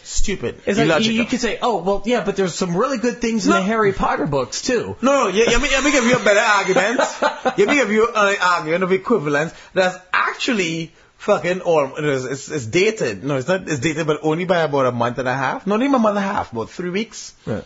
[0.08, 0.62] stupid.
[0.66, 3.52] It's like you, could say, oh, well, yeah, but there's some really good things in
[3.52, 3.58] No.
[3.58, 4.96] the Harry Potter books too.
[5.02, 7.00] no, no, yeah, let me, let me give you a better argument.
[7.46, 12.66] let me give you an argument of equivalence that's actually fucking, or it's, it's, it's
[12.66, 13.24] dated.
[13.24, 15.68] No, it's not, it's dated, but only by about a month and a half.
[15.68, 17.34] Not even a month and a half, about three weeks.
[17.46, 17.64] Right.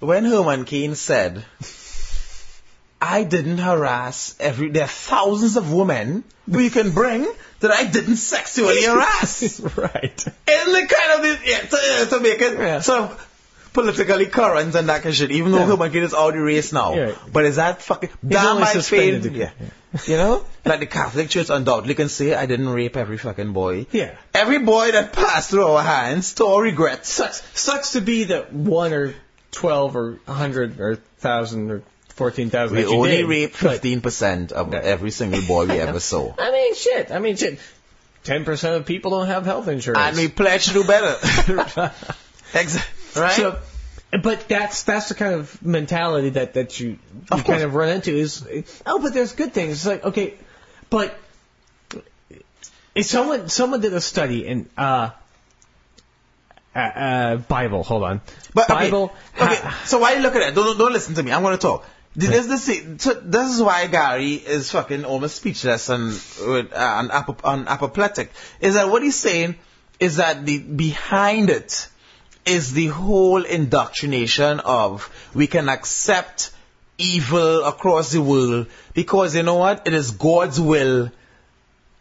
[0.00, 1.44] when Herman Cain said,
[3.00, 7.30] I didn't harass every, there are thousands of women who you can bring
[7.64, 9.60] that I didn't sexually harass.
[9.76, 10.26] right.
[10.26, 12.80] And the kind of, yeah, to, to make it Yeah.
[12.80, 13.30] sort of
[13.72, 15.88] politically current and that kind of shit, even though Yeah.
[15.88, 16.94] Cain is out the race now.
[16.94, 17.12] Yeah.
[17.32, 19.26] But is that fucking, damn my faith.
[19.26, 19.50] Yeah.
[20.06, 20.44] You know?
[20.64, 23.86] Like the Catholic Church undoubtedly can say, I didn't rape every fucking boy.
[23.92, 24.14] Yeah.
[24.32, 27.08] Every boy that passed through our hands, store regrets.
[27.08, 27.42] Sucks.
[27.58, 29.14] Sucks to be the one or
[29.50, 31.82] twelve or a hundred or thousand or
[32.14, 32.76] fourteen thousand.
[32.76, 33.26] We that you only did.
[33.26, 36.34] raped 15% of every single boy we ever saw.
[36.38, 37.10] I mean, shit.
[37.10, 37.58] I mean, shit.
[38.22, 40.00] Ten percent of people don't have health insurance.
[40.00, 41.16] And we pledge to do better.
[42.54, 43.32] Ex- right?
[43.32, 43.58] So,
[44.22, 46.98] but that's that's the kind of mentality that that you, you
[47.30, 48.46] Of kind of run into is
[48.86, 49.72] oh, but there's good things.
[49.72, 50.34] It's like okay,
[50.88, 51.18] but
[52.94, 55.10] if someone someone did a study in uh,
[56.74, 57.82] uh, uh Bible.
[57.82, 58.20] Hold on,
[58.52, 59.12] But okay, Bible.
[59.34, 60.54] Okay, ha- so why you look at that?
[60.54, 61.32] Don't don't listen to me.
[61.32, 61.86] I'm going to talk.
[62.16, 67.36] This this so this is why Gary is fucking almost speechless and uh, and, apo,
[67.44, 68.30] and apoplectic.
[68.60, 69.56] Is that what he's saying?
[69.98, 71.88] Is that the behind it
[72.46, 76.52] is the whole indoctrination of we can accept
[76.98, 79.86] evil across the world because you know what?
[79.88, 81.10] It is God's will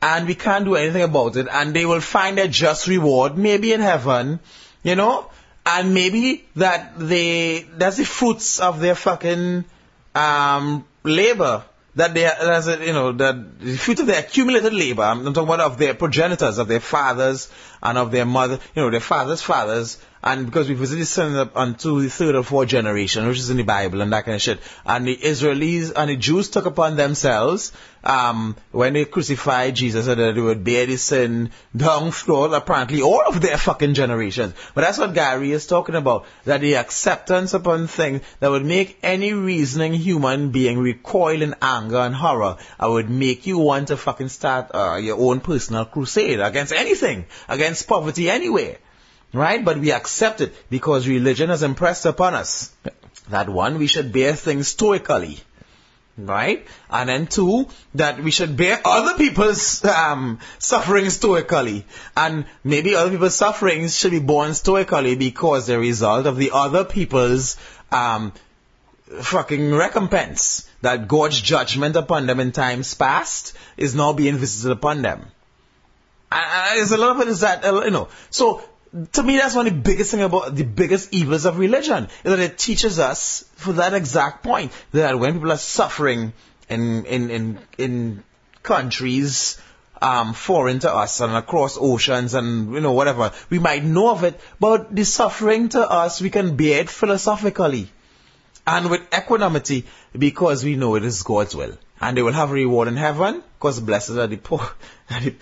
[0.04, 3.72] and we can't do anything about it and they will find a just reward maybe
[3.72, 4.40] in heaven
[4.84, 5.30] you know
[5.66, 9.64] and maybe that they that's the fruits of their fucking
[10.16, 11.64] um labor
[11.96, 15.44] that they that's a, you know that the fruit of their accumulated labor I'm talking
[15.44, 17.52] about of their progenitors of their fathers
[17.82, 21.58] and of their mother you know their fathers fathers and because we've visited send up
[21.58, 24.42] unto the third or fourth generation, which is in the Bible and that kind of
[24.42, 24.60] shit.
[24.86, 27.74] And the Israelis and the Jews took upon themselves,
[28.06, 33.22] um, when they crucified Jesus, that they would bear the sin down throughout apparently all
[33.28, 34.54] of their fucking generations.
[34.74, 38.98] But that's what Gary is talking about, that the acceptance upon things that would make
[39.04, 43.98] any reasoning human being recoil in anger and horror, I would make you want to
[43.98, 48.78] fucking start uh, your own personal crusade against anything, against poverty anywhere
[49.34, 49.66] right?
[49.66, 52.72] But we accept it because religion has impressed upon us
[53.30, 55.40] that one, we should bear things stoically,
[56.18, 56.66] right?
[56.90, 63.12] And then two, that we should bear other people's um, suffering stoically, and maybe other
[63.12, 67.58] people's sufferings should be borne stoically because the result of the other people's
[67.92, 68.34] um,
[69.22, 75.02] fucking recompense that God's judgment upon them in times past is now being visited upon
[75.02, 75.26] them.
[76.32, 78.64] And, there's a lot of it is that, you know, so
[79.14, 82.32] to me, that's one of the biggest thing about the biggest evils of religion is
[82.32, 86.34] that it teaches us for that exact point that when people are suffering
[86.70, 88.24] in in in in
[88.62, 89.60] countries
[90.02, 94.24] um, foreign to us and across oceans and you know whatever, we might know of
[94.24, 97.90] it, but the suffering to us we can bear it philosophically
[98.66, 99.86] and with equanimity
[100.18, 101.78] because we know it is God's will.
[102.00, 104.70] And they will have a reward in heaven because blessed are the poor.
[105.20, 105.34] you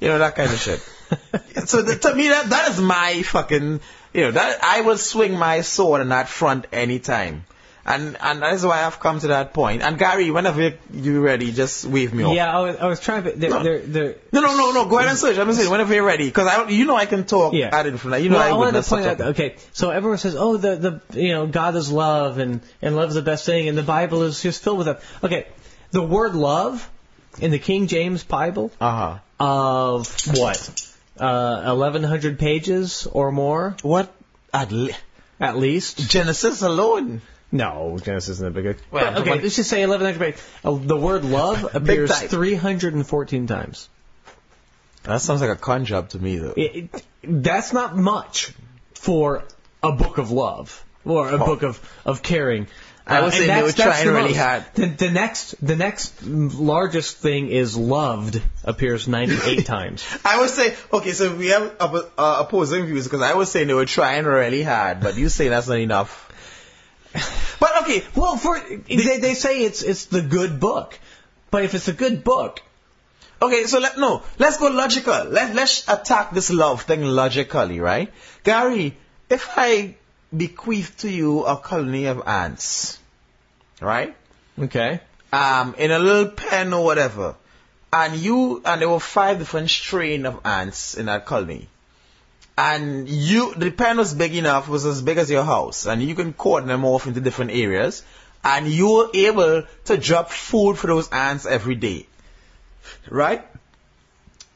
[0.00, 0.86] know, that kind of shit.
[1.66, 3.80] so the, to me, that, that is my fucking,
[4.12, 7.44] you know, that, I will swing my sword on that front anytime.
[7.84, 9.82] And, and that is why I've come to that point.
[9.82, 12.32] And Gary, whenever you're ready, just wave me off.
[12.36, 13.32] yeah, I was, I was trying to.
[13.32, 13.62] They're, No.
[13.64, 14.84] they're, they're, No, no, no, no.
[14.86, 15.36] Go ahead and search.
[15.36, 17.70] I'm just saying, whenever you're ready, because I, you know, I can talk Yeah.
[17.76, 18.22] at it from that.
[18.22, 19.20] You know, well, I, I wanted to point out.
[19.20, 23.08] Okay, so everyone says, "Oh, the the you know God is love, and and love
[23.08, 25.48] is the best thing, and the Bible is just filled with that." Okay,
[25.90, 26.88] the word love
[27.40, 29.18] in the King James Bible Uh huh.
[29.40, 30.06] of
[30.38, 30.91] what,
[31.22, 34.12] uh, eleven hundred pages or more What?
[34.52, 34.92] At le-
[35.40, 36.10] at least.
[36.10, 37.22] Genesis alone.
[37.50, 38.76] No, Genesis isn't that big.
[38.90, 40.42] Well, But, okay, somebody- let's just say eleven hundred pages.
[40.64, 43.88] Uh, the word love appears three hundred and fourteen times.
[45.04, 46.54] That sounds like a con job to me, though.
[46.56, 48.52] It, it, that's not much
[48.94, 49.42] for
[49.82, 52.68] a book of love or a book of of caring.
[53.06, 54.36] I would Uh, say they were trying the really most.
[54.38, 54.64] hard.
[54.74, 60.04] The, the next the next largest thing is loved appears ninety eight times.
[60.24, 63.74] I would say, okay, so we have uh, opposing views because I was saying they
[63.74, 66.28] were trying really hard, but you say that's not enough.
[67.60, 70.98] But okay, Well, for they, they say it's it's the good book,
[71.50, 72.60] but if it's a good book,
[73.40, 75.24] okay, so let no, let's go logical.
[75.24, 78.12] Let let's attack this love thing logically, right?
[78.44, 78.96] Gary,
[79.28, 79.94] if I
[80.34, 82.98] bequeath to you a colony of ants,
[83.80, 84.14] right?
[84.58, 85.00] okay,
[85.32, 87.34] um, in a little pen or whatever,
[87.92, 91.68] and you and there were five different strain of ants in that colony,
[92.56, 96.14] and you the pen was big enough, was as big as your house, and you
[96.14, 98.02] can cordon them off into different areas,
[98.44, 102.06] and you were able to drop food for those ants every day,
[103.10, 103.46] right?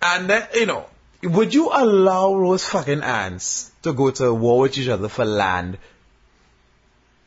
[0.00, 0.86] And then you know,
[1.22, 5.78] would you allow those fucking ants to go to war with each other for land?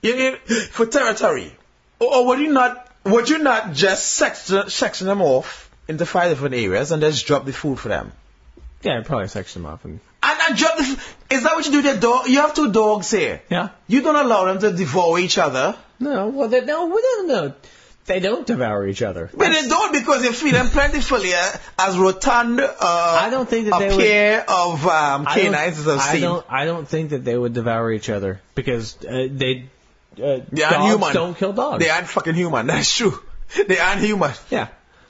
[0.01, 0.35] You, you,
[0.77, 1.55] for territory.
[1.99, 6.29] Or, or would you not, would you not just section, section them off into five
[6.29, 8.11] different areas and just drop the food for them?
[8.81, 11.65] Yeah, I'd probably section them off and And, and drop the, f- is that what
[11.65, 12.27] you do with your dog?
[12.29, 13.41] You have two dogs here.
[13.49, 13.69] yeah.
[13.87, 15.75] You don't allow them to devour each other.
[15.99, 17.53] No, well, they, no, we don't know.
[18.09, 19.29] They don't devour each other.
[19.31, 23.67] But they don't because they feed them plentifully uh, as rotund uh, I don't think
[23.69, 26.45] that a they would- pair of um, I canines as I've I don't.
[26.61, 29.69] I don't think that they would devour each other because uh, they.
[30.17, 31.13] Uh, They aren't dogs human.
[31.13, 31.83] don't kill dogs.
[31.83, 32.67] They aren't fucking human.
[32.73, 33.13] That's true.
[33.67, 34.33] They aren't human.
[34.49, 34.67] yeah.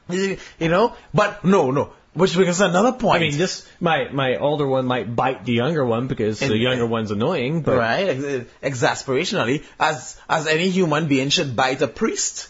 [0.10, 0.94] You, you know?
[1.14, 1.94] But no, no.
[2.14, 3.16] Which brings another point.
[3.18, 6.62] I mean, this my my older one might bite the younger one because the And-
[6.68, 8.10] younger one's annoying, but right?
[8.10, 12.48] Ex- exasperationally, as as any human being should bite a priest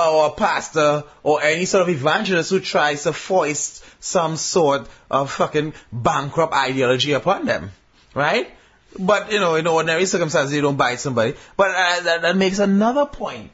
[0.00, 5.30] or a pastor or any sort of evangelist who tries to foist some sort of
[5.30, 7.70] fucking bankrupt ideology upon them,
[8.14, 8.50] right?
[8.98, 11.34] But you know, in ordinary circumstances, you don't bite somebody.
[11.56, 13.50] But uh, that, that makes another point.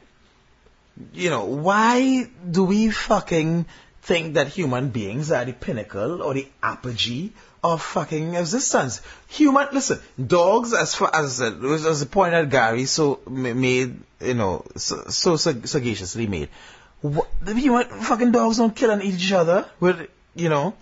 [1.13, 3.65] You know, why do we fucking
[4.01, 7.33] think that human beings are the pinnacle or the apogee
[7.73, 9.01] of fucking existence?
[9.27, 13.97] Human, listen, dogs, as far as uh, was as the point that Gary so made,
[14.21, 16.49] you know, so, so sag- sagaciously made.
[17.01, 20.73] What, the human fucking dogs don't kill and eat each other with, you know,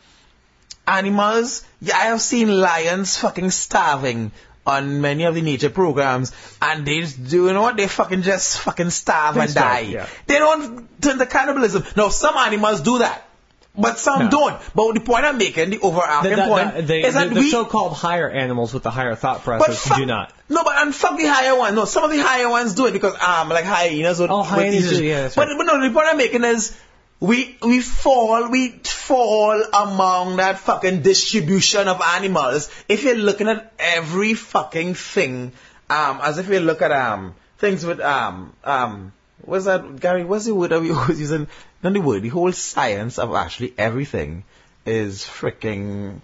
[0.88, 1.65] animals.
[1.81, 4.31] Yeah, I have seen lions fucking starving
[4.65, 6.31] on many of the nature programs,
[6.61, 7.75] and they just do you know what?
[7.75, 9.79] They fucking just fucking starve They and starve, die.
[9.81, 10.07] yeah.
[10.25, 11.84] They don't turn to cannibalism.
[11.97, 13.27] No, some animals do that.
[13.76, 14.30] But some No.
[14.30, 14.61] don't.
[14.76, 17.39] But the point I'm making, the overarching the, the, point, the, the, is that the
[17.39, 20.32] we so-called higher animals with the higher thought process fuck, do not.
[20.47, 21.74] No, but and fuck the higher one.
[21.74, 24.30] No, some of the higher ones do it because um like hyenas would.
[24.30, 25.57] Oh, hyenas do, yeah, that's but right.
[25.57, 26.78] but no, the point I'm making is
[27.19, 32.69] we we fall we fall among that fucking distribution of animals.
[32.88, 35.51] If you're looking at every fucking thing,
[35.89, 40.26] um, as if you look at um things with um um what's that Gary?
[40.26, 41.47] What's the word that we always using?
[41.84, 42.23] Not the word.
[42.23, 44.45] The whole science of actually everything
[44.86, 46.21] is freaking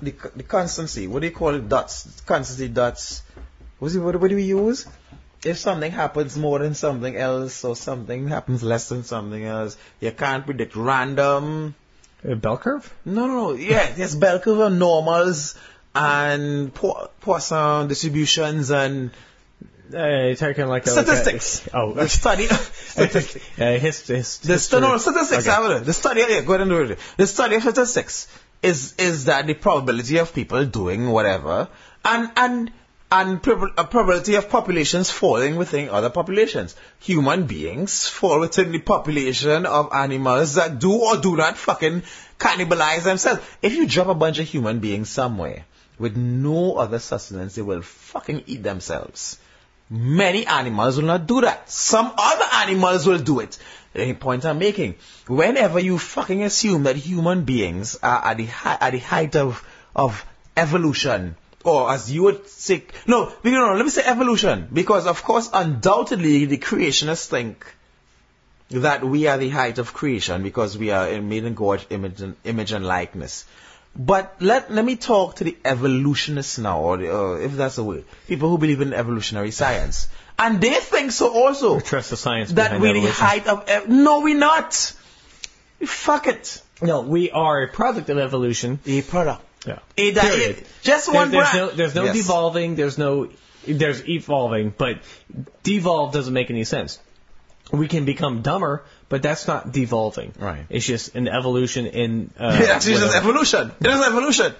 [0.00, 1.06] the, the constancy.
[1.06, 1.68] What do you call it?
[1.68, 2.22] Dots.
[2.22, 3.22] Constancy dots.
[3.78, 4.86] What's it, what, what do we use?
[5.44, 10.10] If something happens more than something else, or something happens less than something else, you
[10.10, 11.74] can't predict random.
[12.26, 12.94] A bell curve?
[13.04, 13.52] No, no, no.
[13.52, 15.54] Yeah, there's bell curve and normals
[15.94, 19.10] and Poisson distributions and
[19.92, 21.66] Uh, you're talking like a, statistics.
[21.66, 22.46] Like a, oh, the study.
[22.46, 23.60] statistics.
[23.60, 25.46] uh, his, his, The st- no, statistics.
[25.46, 25.84] Okay.
[25.84, 26.98] The study, yeah, go ahead and do it.
[27.16, 28.28] The study of statistics
[28.62, 31.68] is is that the probability of people doing whatever,
[32.04, 32.72] and and
[33.12, 36.74] and a probability of populations falling within other populations.
[37.00, 42.02] Human beings fall within the population of animals that do or do not fucking
[42.38, 43.42] cannibalize themselves.
[43.62, 45.64] If you drop a bunch of human beings somewhere
[45.98, 49.38] with no other sustenance, they will fucking eat themselves.
[49.90, 51.70] Many animals will not do that.
[51.70, 53.58] Some other animals will do it.
[53.92, 54.96] The point I'm making,
[55.28, 59.64] whenever you fucking assume that human beings are at the, at the height of,
[59.94, 60.24] of
[60.56, 65.22] evolution, or as you would say, no, no, no, let me say evolution, because of
[65.22, 67.64] course, undoubtedly, the creationists think
[68.70, 72.36] that we are the height of creation because we are made in God's image and,
[72.44, 73.44] image and likeness.
[73.96, 77.84] But let let me talk to the evolutionists now, or the, uh, if that's a
[77.84, 82.50] word, people who believe in evolutionary science, and they think so also Trust the science
[82.52, 83.68] that we're the height of.
[83.68, 84.74] Ev- no, we're not.
[85.86, 86.60] Fuck it.
[86.82, 88.80] No, we are a product of evolution.
[88.86, 89.42] A product.
[89.66, 89.78] Yeah.
[89.96, 90.66] A that- Period.
[90.82, 91.70] just There- one there's brand.
[91.70, 92.16] no there's no Yes.
[92.16, 92.74] devolving.
[92.74, 93.28] There's no
[93.66, 94.98] there's evolving, but
[95.62, 96.98] devolve doesn't make any sense.
[97.72, 100.32] We can become dumber, but that's not devolving.
[100.38, 100.64] Right.
[100.68, 102.30] It's just an evolution in.
[102.38, 103.28] Uh, It's just whatever.
[103.28, 103.72] evolution.
[103.80, 104.54] It is evolution.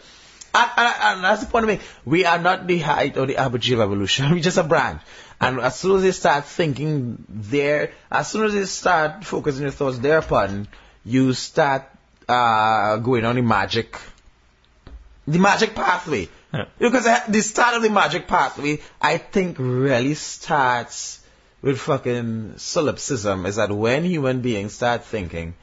[0.56, 1.80] And, and, and that's the point of me.
[2.04, 4.30] We are not the height or the apogee of evolution.
[4.32, 5.00] We're just a brand.
[5.40, 9.72] And as soon as they start thinking there, as soon as they start focusing your
[9.72, 10.68] thoughts thereupon,
[11.04, 11.82] you start
[12.28, 13.98] uh, going on the magic,
[15.26, 16.28] the magic pathway.
[16.52, 16.66] Yeah.
[16.78, 21.20] Because the start of the magic pathway, I think, really starts
[21.64, 23.46] with fucking solipsism.
[23.46, 25.54] Is that when human beings start thinking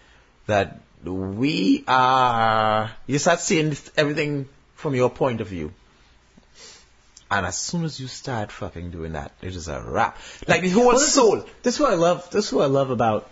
[0.48, 5.72] that we are, you start seeing everything from your point of view.
[7.30, 10.18] And as soon as you start fucking doing that, it is a wrap.
[10.48, 11.46] Like the whole Well, this, soul.
[11.62, 12.30] this is what I love.
[12.32, 13.30] This is what I love about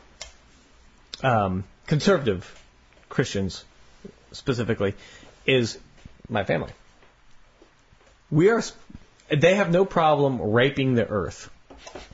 [1.24, 2.46] um, conservative
[3.10, 3.66] Christians,
[4.32, 4.94] specifically,
[5.48, 5.80] is
[6.30, 6.72] my family.
[8.30, 8.62] We are.
[9.30, 11.50] They have no problem raping the earth.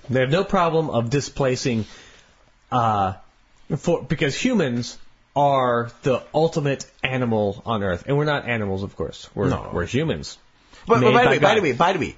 [0.10, 1.86] They have no problem of displacing,
[2.72, 3.14] uh,
[3.78, 4.98] for because humans
[5.36, 9.30] are the ultimate animal on earth, and we're not animals, of course.
[9.36, 9.70] We're No.
[9.74, 10.38] we're humans.
[10.88, 12.16] But, but by the way, by the way, by the way,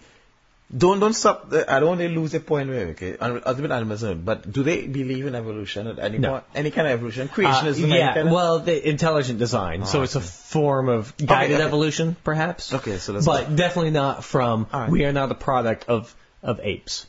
[0.75, 1.49] don't don't stop.
[1.49, 4.23] The, I don't want to lose the point where okay, ultimate animism.
[4.25, 6.31] But do they believe in evolution at any No.
[6.31, 6.43] point?
[6.53, 7.29] Any kind of evolution?
[7.29, 7.83] Uh, Creationism?
[7.83, 9.85] any yeah, kind of- well, the intelligent design.
[9.85, 11.63] so I it's a form of guided okay.
[11.65, 12.73] evolution, perhaps.
[12.73, 14.67] Okay, so let's but definitely not from.
[14.73, 14.89] Right.
[14.89, 17.05] We are not the product of of apes.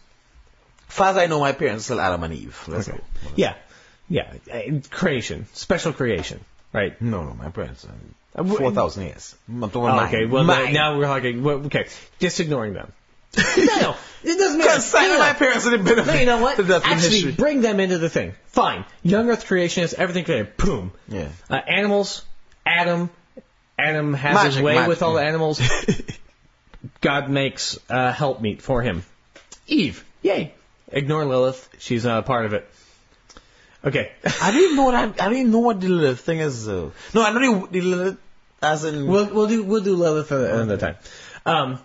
[0.88, 2.58] Far as I know, my parents still Adam and Eve.
[2.68, 2.98] Let's Okay.
[2.98, 3.30] go.
[3.36, 3.54] Yeah,
[4.08, 4.32] yeah.
[4.52, 7.00] uh, Creation, special creation, right?
[7.00, 7.84] No, no, my parents.
[7.84, 7.92] Uh,
[8.40, 9.34] Uh, Four thousand years.
[9.48, 10.72] I'm talking Oh, okay, well Mine.
[10.72, 11.42] now we're talking.
[11.42, 11.86] Well, okay,
[12.20, 12.92] just ignoring them.
[13.36, 13.42] no,
[13.80, 14.76] no, it doesn't matter.
[14.76, 16.06] Because No, my parents didn't benefit.
[16.14, 16.58] No, you know what?
[16.60, 17.32] Actually, history.
[17.32, 18.34] bring them into the thing.
[18.48, 18.84] Fine.
[19.02, 20.56] Young Earth creationists, everything created.
[20.56, 20.92] Boom.
[21.08, 21.28] Yeah.
[21.50, 22.24] Uh, animals,
[22.64, 23.10] Adam.
[23.78, 25.60] Adam has his way magic, with all the animals.
[27.00, 29.04] God makes uh, helpmeet for him.
[29.66, 30.04] Eve.
[30.22, 30.54] Yay.
[30.90, 31.68] Ignore Lilith.
[31.78, 32.68] She's not a part of it.
[33.84, 34.12] Okay.
[34.42, 36.66] I didn't know what I, I didn't even know what the Lilith thing is.
[36.66, 36.92] Though.
[37.14, 38.18] No, I know the, Lilith
[38.62, 39.06] as in.
[39.06, 40.96] We'll we'll do we'll do Lilith another time.
[41.46, 41.78] Um,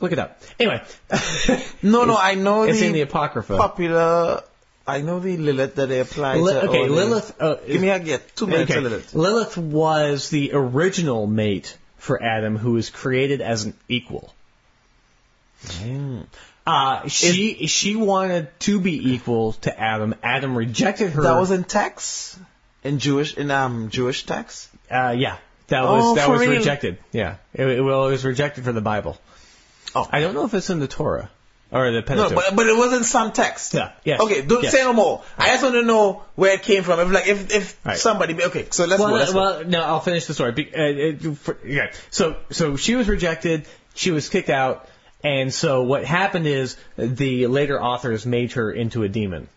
[0.00, 0.40] look it up.
[0.58, 0.82] Anyway,
[1.82, 3.56] no, no, I know it's the, in the Apocrypha.
[3.56, 4.42] popular.
[4.86, 6.68] I know the Lilith that they apply Li- to.
[6.68, 7.40] okay, Lilith.
[7.40, 8.80] Uh, Give me a get two minutes okay.
[8.80, 9.14] Lilith.
[9.14, 14.32] Lilith was the original mate for Adam, who was created as an equal.
[16.66, 20.14] Uh, she she wanted to be equal to Adam.
[20.22, 21.22] Adam rejected her.
[21.22, 22.38] That was in text,
[22.82, 24.70] in Jewish, in um Jewish text.
[24.90, 25.36] uh, yeah.
[25.68, 26.50] That was Oh, that was real?
[26.58, 26.98] rejected.
[27.12, 27.36] Yeah.
[27.54, 29.18] It, it, well, it was rejected for the Bible.
[29.94, 30.06] Oh.
[30.10, 31.30] I don't know if it's in the Torah
[31.70, 32.34] or the No, Pentateuch.
[32.34, 33.72] but but it was in some text.
[33.74, 34.72] Yeah, yes, Okay, don't yes.
[34.72, 35.22] say no more.
[35.38, 37.00] I just want to know where it came from.
[37.00, 37.96] If like if if Right.
[37.98, 39.16] somebody okay, so let's well, go.
[39.16, 39.38] Let's go.
[39.40, 40.52] well, no, I'll finish the story.
[40.52, 41.92] Be- uh, it, for, yeah.
[42.10, 43.66] So, so she was rejected.
[43.94, 44.86] She was kicked out,
[45.24, 49.48] and so what happened is the later authors made her into a demon.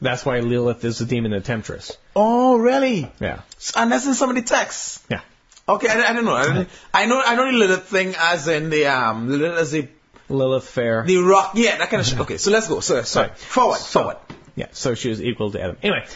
[0.00, 1.96] That's why Lilith is the demon, the temptress.
[2.14, 3.10] Oh, really?
[3.18, 3.40] Yeah,
[3.74, 5.02] And that's in some of the texts.
[5.10, 5.22] yeah.
[5.68, 6.34] Okay, I, I don't know.
[6.36, 9.88] I, I know I know the Lilith thing as in the um Lilith as the
[10.28, 11.02] Lilith fair.
[11.04, 11.52] the rock.
[11.54, 12.20] Yeah, that kind of shit.
[12.20, 12.78] Okay, so let's go.
[12.80, 13.28] So sorry.
[13.28, 13.38] Right.
[13.38, 13.78] Forward.
[13.78, 14.16] So- forward.
[14.54, 15.76] Yeah, so she was equal to Adam.
[15.82, 16.06] Anyway,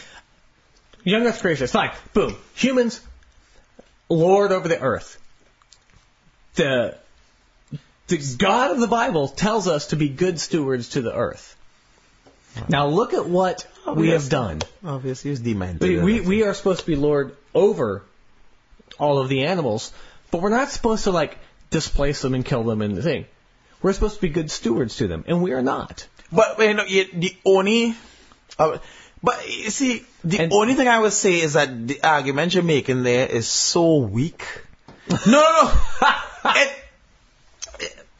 [1.03, 1.91] young Earth creationists, fine.
[2.13, 2.35] Boom.
[2.55, 3.01] Humans,
[4.09, 5.19] lord over the earth.
[6.55, 6.97] The
[8.11, 11.55] the God of the Bible tells us to be good stewards to the earth.
[12.67, 14.61] Now look at what we have done.
[14.83, 15.81] Obviously, it's demented.
[15.81, 18.03] We, we, we are supposed to be lord over
[18.99, 19.93] all of the animals,
[20.29, 21.37] but we're not supposed to like
[21.69, 23.25] displace them and kill them and the thing.
[23.81, 26.07] We're supposed to be good stewards to them, and we are not.
[26.31, 27.95] But you know, the only,
[28.59, 28.77] uh,
[29.23, 32.63] but you see, the And- only thing I would say is that the argument you're
[32.63, 34.45] making there is so weak.
[35.09, 36.11] no, no, no.
[36.55, 36.75] it,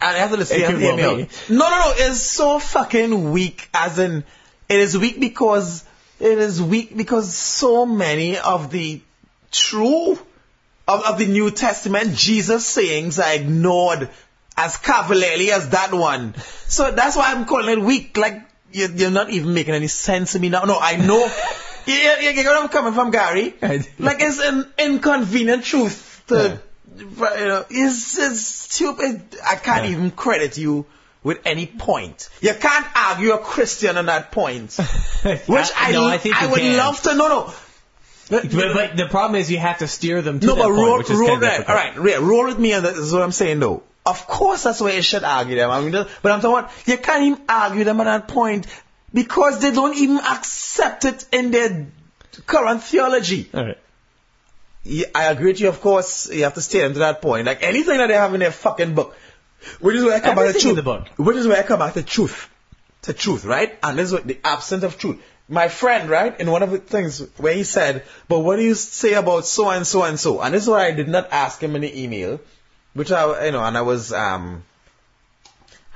[0.02, 0.58] I have to listen.
[0.58, 1.94] It you have could to me No, no, no.
[1.96, 3.70] It's so fucking weak.
[3.74, 4.24] As in,
[4.68, 5.86] it is weak because
[6.20, 9.02] it is weak because so many of the
[9.52, 10.14] true
[10.88, 14.10] of, of the New Testament Jesus sayings are ignored
[14.58, 16.36] as cavalierly as that one.
[16.68, 18.18] So that's why I'm calling it weak.
[18.18, 18.42] Like
[18.72, 20.64] you're, you're not even making any sense to me now.
[20.64, 21.20] No, I know.
[21.86, 23.54] you, you, you get where I'm coming from, Gary.
[24.00, 26.36] Like it's an inconvenient truth to.
[26.36, 26.60] Know,
[26.98, 29.22] it's, it's stupid.
[29.48, 29.92] I can't Yeah.
[29.92, 30.86] even credit you
[31.24, 32.30] with any point.
[32.42, 34.74] You can't argue a Christian on that point.
[35.24, 36.78] Which I, no, I think I would can.
[36.78, 37.16] love to.
[37.16, 37.54] No, no.
[38.30, 40.78] But, but the problem is you have to steer them to No, that but point,
[40.80, 41.70] roll, which is roll kind of.
[41.70, 43.84] All right, yeah, roll with me, and that is what I'm saying, though.
[44.06, 45.70] Of course, that's why you should argue them.
[45.70, 48.68] I mean, but I'm talking about you can't even argue them at that point
[49.14, 51.88] because they don't even accept it in their
[52.48, 53.50] current theology.
[53.54, 53.78] All right.
[54.84, 55.70] Yeah, I agree with you.
[55.70, 57.46] Of course, you have to stay them to that point.
[57.46, 59.16] Like anything that they have in their fucking book,
[59.80, 60.76] which is where I come back to truth.
[60.76, 61.08] the book.
[61.18, 62.50] Which is where I come back to truth,
[63.04, 63.78] to truth, right?
[63.84, 65.22] And this is what the absence of truth.
[65.48, 68.74] My friend, right, in one of the things where he said, "But what do you
[68.74, 71.62] say about so and so and so?" And this is why I did not ask
[71.62, 72.40] him in the email,
[72.94, 74.64] which I, you know, and I was, um,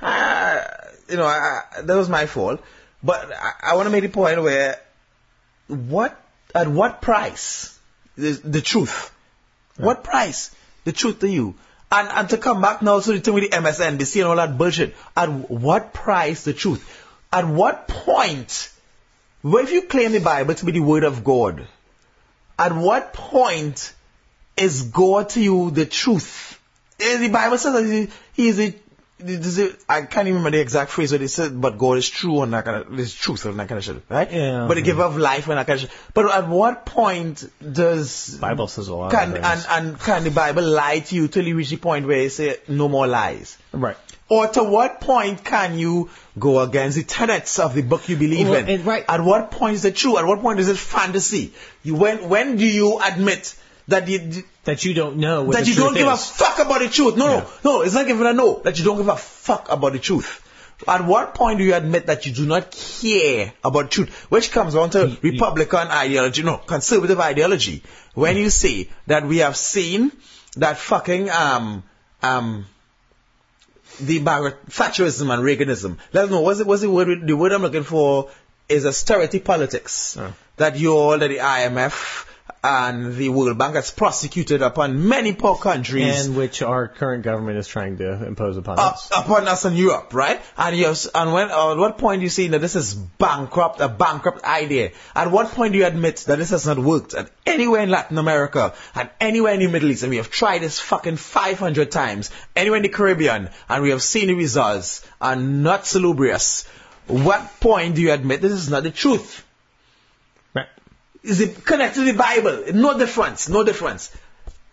[0.00, 0.62] uh,
[1.08, 2.62] you know, I, I, that was my fault.
[3.02, 4.80] But I, I want to make the point where,
[5.68, 6.20] what,
[6.54, 7.75] at what price,
[8.16, 9.12] the, the truth,
[9.76, 10.54] what price,
[10.84, 11.54] the truth to you,
[11.90, 14.58] and and to come back now to the thing with the MSNBC and all that
[14.58, 16.84] bullshit, at what price the truth,
[17.32, 18.70] at what point,
[19.42, 21.66] well, if you claim the Bible to be the word of God,
[22.58, 23.92] at what point
[24.56, 26.58] is God to you the truth?
[26.98, 28.74] Eh, The Bible says that he, he is a,
[29.18, 32.08] is a- I can't even remember the exact phrase what it said, but God is
[32.08, 34.30] true and that kind of, is truth and that kind of shit, right?
[34.30, 34.66] Yeah.
[34.68, 35.98] But it giver of life and that kind of shit.
[36.14, 40.62] But at what point does Bible says a lot can and, and can the Bible
[40.64, 43.56] lie to you till you reach the point where it say no more lies?
[43.72, 43.96] Right.
[44.28, 48.48] Or to what point can you go against the tenets of the book you believe
[48.48, 48.68] Well, in?
[48.68, 50.18] and right- At what point is it true?
[50.18, 51.52] At what point is it fantasy?
[51.84, 53.54] You when when do you admit
[53.88, 56.88] that you That you don't know what that you don't give a fuck about the
[56.88, 57.16] truth.
[57.16, 57.46] No, Yeah.
[57.64, 57.82] no, no.
[57.82, 58.60] It's not giving a no.
[58.64, 60.42] That you don't give a fuck about the truth.
[60.86, 64.10] At what point do you admit that you do not care about truth?
[64.28, 67.82] Which comes down to Republican ideology, no, conservative ideology.
[68.14, 70.12] When you say that we have seen
[70.56, 71.82] that fucking um
[72.22, 72.66] um
[74.00, 75.96] the Margaret Thatcherism and Reaganism.
[76.12, 78.30] Let's know what's it what's the word the word I'm looking for
[78.68, 80.18] is austerity politics.
[80.56, 82.26] That you all that the IMF
[82.66, 87.58] and the World Bank has prosecuted upon many poor countries And which our current government
[87.58, 89.10] is trying to impose upon up, us.
[89.16, 90.40] upon us in Europe, right?
[90.58, 92.94] And you have, and when uh, at what point do you see that this is
[92.94, 94.90] bankrupt, a bankrupt idea?
[95.14, 98.18] At what point do you admit that this has not worked at anywhere in Latin
[98.18, 100.02] America and anywhere in the Middle East?
[100.02, 102.32] And we have tried this fucking 500 times.
[102.56, 106.66] Anywhere in the Caribbean, and we have seen the results are not salubrious.
[107.06, 109.45] What point do you admit this is not the truth?
[111.32, 112.64] Is it connected to the Bible?
[112.72, 113.48] No difference.
[113.48, 114.10] No difference.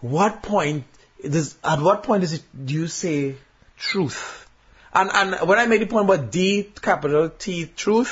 [0.01, 0.83] What point
[1.35, 3.35] does at what point does it do you say
[3.77, 4.47] truth?
[4.93, 8.11] And and when I made the point about D capital T truth,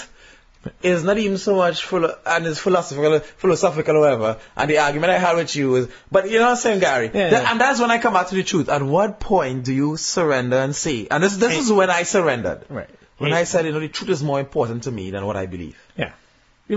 [0.82, 4.38] it's not even so much philo- and it's philosophical philosophical or whatever.
[4.56, 7.12] And the argument I had with you is but you know what I'm saying, Gary?
[7.14, 7.52] Yeah, That- yeah.
[7.52, 8.70] And that's when I come back to the truth.
[8.70, 11.08] At what point do you surrender and say?
[11.12, 11.76] And this this is eh.
[11.76, 12.66] when I surrendered.
[12.70, 12.90] Right.
[13.18, 13.38] When Hey.
[13.38, 15.78] I said, you know, the truth is more important to me than what I believe.
[15.96, 16.14] Yeah.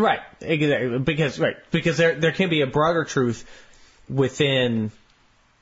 [0.00, 0.20] Right.
[0.40, 0.98] Exactly.
[0.98, 1.56] Because right.
[1.70, 3.48] Because there there can be a broader truth
[4.08, 4.90] within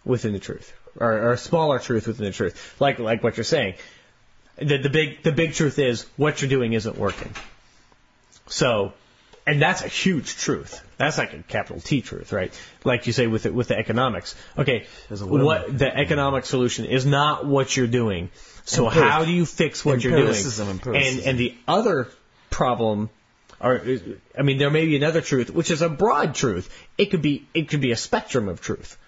[0.05, 0.73] within the truth.
[0.97, 2.77] Or, or a smaller truth within the truth.
[2.81, 3.75] Like like what you're saying.
[4.57, 7.35] The the big the big truth is what you're doing isn't working.
[8.47, 8.93] So
[9.47, 10.83] and that's a huge truth.
[10.99, 12.53] That's like a capital T truth, right?
[12.85, 14.37] Like you say with the, with the economics.
[14.57, 15.43] Okay, There's a word.
[15.43, 18.31] what the economic solution is not what you're doing.
[18.65, 20.29] So Empiric- how do you fix what you're doing?
[20.29, 20.81] Empiricism.
[20.85, 22.09] And and the other
[22.51, 23.11] problem,
[23.63, 23.81] or
[24.39, 26.69] I mean, there may be another truth, which is a broad truth.
[26.99, 28.99] It could be it could be a spectrum of truth.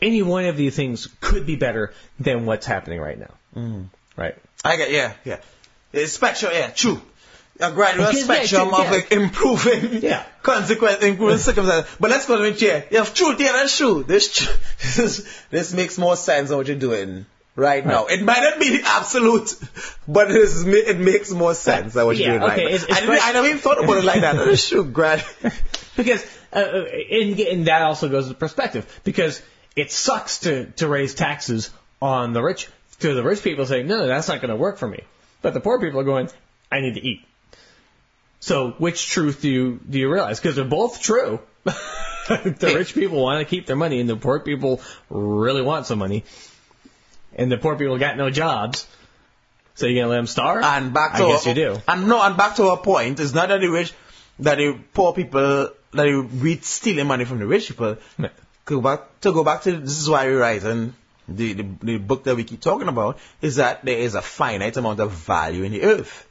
[0.00, 3.34] Any one of these things could be better than what's happening right now.
[3.54, 3.86] Mm.
[4.16, 4.34] Right.
[4.64, 5.38] I get, yeah, yeah.
[5.92, 7.00] It's spectrum, yeah, true.
[7.60, 9.18] A gradual yeah, spectrum true, of yeah.
[9.18, 10.24] improving Yeah.
[10.42, 11.94] consequence, improving circumstances.
[12.00, 12.82] But let's go to it, yeah.
[12.90, 14.02] You have truth, yeah, that's true.
[14.02, 14.50] This, tr-
[14.96, 17.26] this, this makes more sense than what you're doing
[17.56, 18.06] right now.
[18.06, 19.54] It might not be the absolute,
[20.08, 22.84] but it, is, it makes more sense than what Yeah, you're doing okay, right it's-.
[22.84, 24.58] I, it's didn't, I never even thought about it like that.
[24.68, 25.24] True, grad.
[25.96, 29.42] Because uh, uh, and, and that also goes to perspective because
[29.76, 32.68] it sucks to to raise taxes on the rich
[33.00, 35.02] to the rich people saying no, no that's not going to work for me,
[35.40, 36.28] but the poor people are going
[36.70, 37.24] I need to eat.
[38.40, 40.40] So which truth do you do you realize?
[40.40, 41.40] Because they're both true.
[41.64, 44.80] the rich people want to keep their money, and the poor people
[45.10, 46.24] really want some money,
[47.34, 48.86] and the poor people got no jobs.
[49.74, 50.64] So you're gonna let them starve?
[50.64, 51.76] And back to I guess you do.
[51.88, 53.92] And no, and back to our point, it's not that the rich,
[54.40, 57.96] that the poor people, that the we stealing money from the rich people.
[58.18, 58.28] No.
[58.64, 60.94] Go back to go back to this is why we write and
[61.28, 64.76] the, the the book that we keep talking about is that there is a finite
[64.76, 66.28] amount of value in the earth.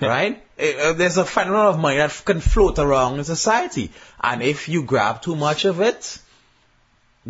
[0.00, 0.42] Right?
[0.58, 3.90] Eh, uh, There's a finite amount of money that can float around in society.
[4.18, 6.18] And if you grab too much of it,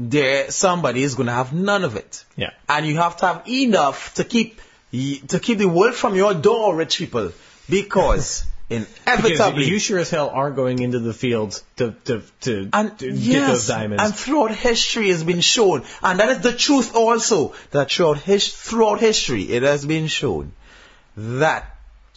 [0.09, 2.51] there somebody is gonna have none of it Yeah.
[2.69, 4.61] and you have to have enough to keep
[5.29, 7.33] to keep the world from your door, rich people,
[7.69, 9.65] because Because inevitably.
[9.69, 13.27] you sure as hell aren't going into the fields to to to, and to yes,
[13.35, 14.03] get those diamonds.
[14.05, 17.53] and throughout history has been shown, and that is the truth also.
[17.73, 20.53] That throughout, his, throughout history, it has been shown
[21.17, 21.67] that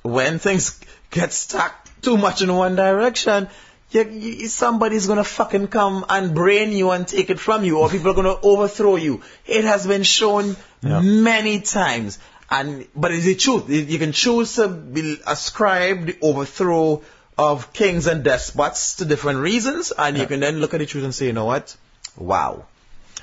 [0.04, 0.80] when things
[1.10, 3.50] get stuck too much in one direction,
[3.94, 7.90] you, you, somebody's gonna fucking come and brain you and take it from you, or
[7.90, 9.22] people are gonna overthrow you.
[9.46, 11.02] It has been shown Yeah.
[11.02, 12.20] many times.
[12.50, 13.70] And but it's the truth.
[13.70, 17.02] You can choose to be, ascribe the overthrow
[17.38, 21.04] of kings and despots to different reasons, and you can then look at the truth
[21.04, 21.76] and say, you know what?
[22.18, 22.66] Wow.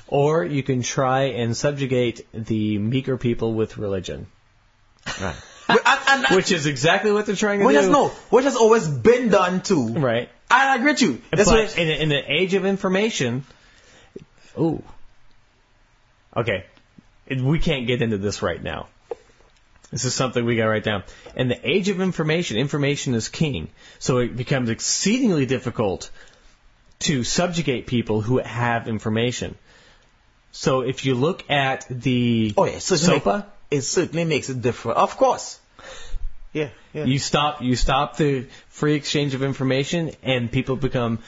[0.07, 2.17] or you can try and subjugate
[2.47, 4.25] the meager people with religion,
[5.21, 5.35] Right.
[5.85, 7.81] And, and, which is exactly what they're trying to which do.
[7.81, 9.87] has no, which has always been done too.
[9.93, 10.29] Right.
[10.49, 11.21] I agree with you.
[11.31, 13.45] That's but what in, in the age of information,
[14.59, 14.83] ooh,
[16.35, 16.65] okay,
[17.29, 18.87] we can't get into this right now.
[19.91, 21.03] This is something we got to write down.
[21.35, 23.69] In the age of information, information is king,
[23.99, 26.09] so it becomes exceedingly difficult
[26.99, 29.55] to subjugate people who have information.
[30.51, 34.97] So if you look at the oh yeah, certainly, SOPA, it certainly makes it different.
[34.97, 35.59] Of course.
[36.53, 37.05] Yeah, yeah.
[37.05, 41.19] you stop you stop the free exchange of information and people become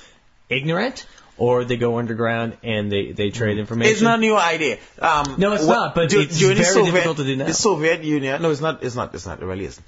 [0.50, 1.06] ignorant
[1.38, 3.92] or they go underground and they, they trade information.
[3.92, 4.78] It's not a new idea.
[5.00, 7.46] Um, No, it's what- not, but du- it's very Soviet, difficult to do now.
[7.46, 8.84] The Soviet Union, no, it's not.
[8.84, 9.16] It's not.
[9.16, 9.42] It's not.
[9.42, 9.86] It really isn't.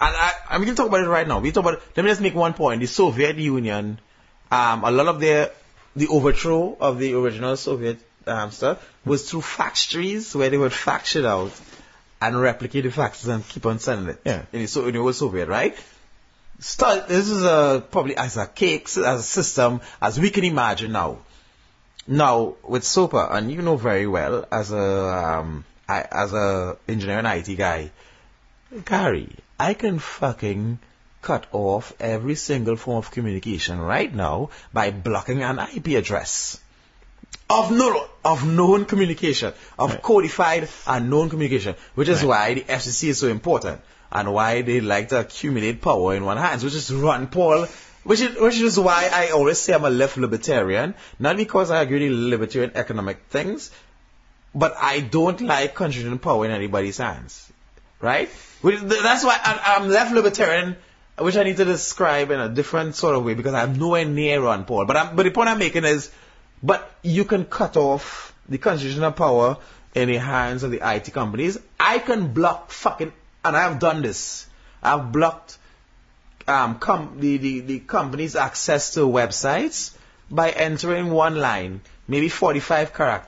[0.00, 1.40] And I, I'm going to talk about it right now.
[1.40, 1.82] We talk about.
[1.96, 2.80] Let me just make one point.
[2.80, 3.98] The Soviet Union,
[4.50, 5.50] um, a lot of their
[5.96, 11.24] the overthrow of the original Soviet um, stuff was through factories where they would it
[11.24, 11.50] out
[12.20, 14.20] and replicate the faxes and keep on sending it.
[14.24, 14.42] Yeah.
[14.52, 15.76] In the, so in the old Soviet, right?
[16.60, 20.92] Start, this is a, probably as a cake, as a system, as we can imagine
[20.92, 21.18] now.
[22.06, 27.18] Now, with SOPA, and you know very well, as a, um, I, as a engineer
[27.18, 27.90] and IT guy,
[28.84, 29.30] Gary,
[29.60, 30.78] I can fucking
[31.22, 36.60] cut off every single form of communication right now by blocking an IP address.
[37.50, 43.08] Of no, of known communication, of codified and known communication, which is why the FCC
[43.08, 43.80] is so important
[44.12, 47.66] and why they like to accumulate power in one hand, which is Ron Paul,
[48.04, 51.80] which is, which is why I always say I'm a left libertarian, not because I
[51.80, 53.70] agree with libertarian economic things,
[54.54, 57.50] but I don't like concentrating power in anybody's hands.
[58.00, 58.28] Right?
[58.60, 60.76] Which- That's why I'm left libertarian,
[61.18, 64.40] which I need to describe in a different sort of way because I'm nowhere near
[64.42, 64.84] Ron Paul.
[64.84, 66.10] But, I'm, but the point I'm making is,
[66.62, 69.58] but you can cut off the concentration of power
[69.94, 71.58] in the hands of the IT companies.
[71.78, 73.12] I can block fucking,
[73.44, 74.46] and I've done this.
[74.82, 75.58] I've blocked
[76.46, 79.94] um, com- the, the, the company's access to websites
[80.30, 83.22] by entering one line, maybe 45 charac-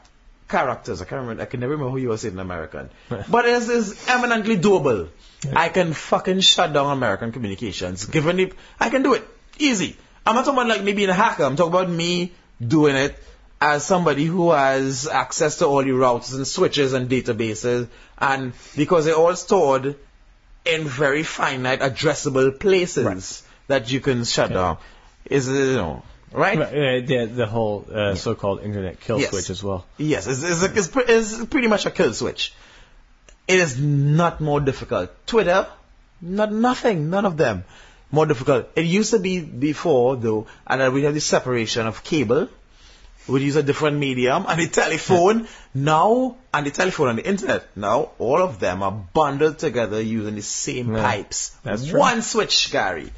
[0.49, 1.01] characters.
[1.01, 2.91] I can't remember, I can never remember who you was in American.
[3.09, 5.09] but this is eminently doable.
[5.55, 8.05] I can fucking shut down American communications.
[8.05, 9.27] Given the, I can do it.
[9.59, 9.97] Easy.
[10.27, 11.45] I'm not talking about like me being a hacker.
[11.45, 12.33] I'm talking about me
[12.67, 13.17] doing it
[13.61, 17.89] as somebody who has access to all the routers and switches and databases.
[18.19, 19.97] And because they're all stored
[20.65, 24.79] in very finite addressable places that you can shut down.
[25.27, 26.59] Is it, you know, right?
[26.59, 29.31] Right, the, the whole uh, so-called internet kill Yes.
[29.31, 29.87] switch as well.
[29.99, 32.53] Yes, it's, it's, it's, pre- it's pretty much a kill switch.
[33.47, 35.11] It is not more difficult.
[35.27, 35.67] Twitter,
[36.21, 37.65] not nothing, none of them
[38.13, 38.69] more difficult.
[38.77, 42.49] It used to be before though, and we have the separation of cable.
[43.29, 47.65] We use a different medium and the telephone now and the telephone and the internet
[47.77, 51.55] now all of them are bundled together using the same Yeah, pipes.
[51.63, 52.01] that's true.
[52.01, 53.13] One switch, Gary.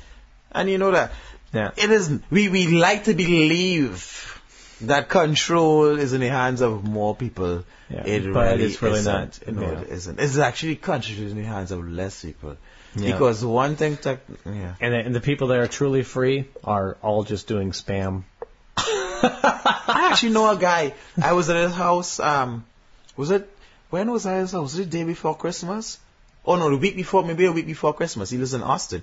[0.51, 1.13] And you know that.
[1.55, 1.71] Yeah.
[1.77, 4.41] It is we, we like to believe
[4.83, 7.65] that control is in the hands of more people.
[7.89, 9.47] Yeah, it but really it's really isn't.
[9.47, 9.55] not.
[9.55, 9.81] No, Yeah.
[9.83, 10.21] it isn't.
[10.21, 12.57] It's actually control is in the hands of less people.
[12.95, 13.13] Yeah.
[13.13, 14.75] Because one thing, tech, yeah.
[14.81, 18.25] And the, and the people that are truly free are all just doing spam.
[18.77, 20.95] I actually know a guy.
[21.23, 22.21] I was at his house.
[22.21, 22.65] Um,
[23.17, 23.49] was it
[23.91, 24.63] when was I at his house?
[24.63, 25.99] Was it the day before Christmas?
[26.45, 28.31] Oh no, the week before, maybe a week before Christmas.
[28.31, 29.03] He lives in Austin,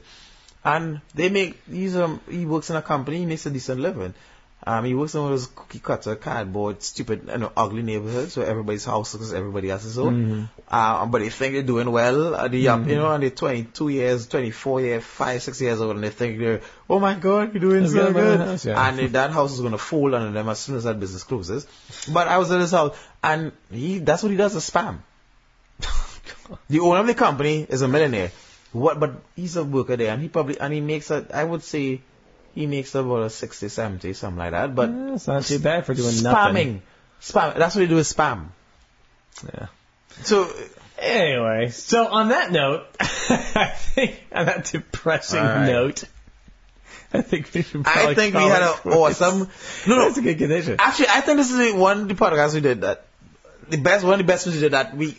[0.63, 1.59] and they make.
[1.69, 3.19] He's um he works in a company.
[3.19, 4.13] He makes a decent living.
[4.61, 8.35] Um, he works in one of those cookie cutter, cardboard, stupid, you know, ugly neighborhoods
[8.35, 10.49] where everybody's house looks everybody else's own.
[10.67, 12.35] Uh, but they think they're doing well.
[12.35, 15.95] Uh, they up, you know, and they're 22 years, 24 years, 5, 6 years old,
[15.95, 18.47] and they think they're, oh my god, you're doing so get them out of good.
[18.47, 18.89] house, yeah.
[18.89, 21.65] And that house is going to fold under them as soon as that business closes.
[22.11, 24.97] But I was at his house, and he, that's what he does is spam.
[26.69, 28.31] the owner of the company is a millionaire.
[28.73, 31.63] What, but he's a worker there, and he probably, and he makes a, I would
[31.63, 32.01] say,
[32.59, 34.75] he makes about a 60, 70, something like that.
[34.75, 36.81] But Eh, it's not too bad for doing spamming, nothing.
[37.21, 38.47] spam, that's what he do is spam.
[39.45, 39.67] Yeah.
[40.23, 40.51] So,
[40.97, 45.67] Anyway, so on that note, I think on that depressing right.
[45.67, 46.03] note,
[47.13, 47.87] I think we should.
[47.87, 49.49] I think we had an awesome,
[49.87, 50.75] no, no, That's a good condition.
[50.79, 53.05] Actually, I think this is the one of the podcasts we did that
[53.69, 55.17] the best one of the best ones we did that we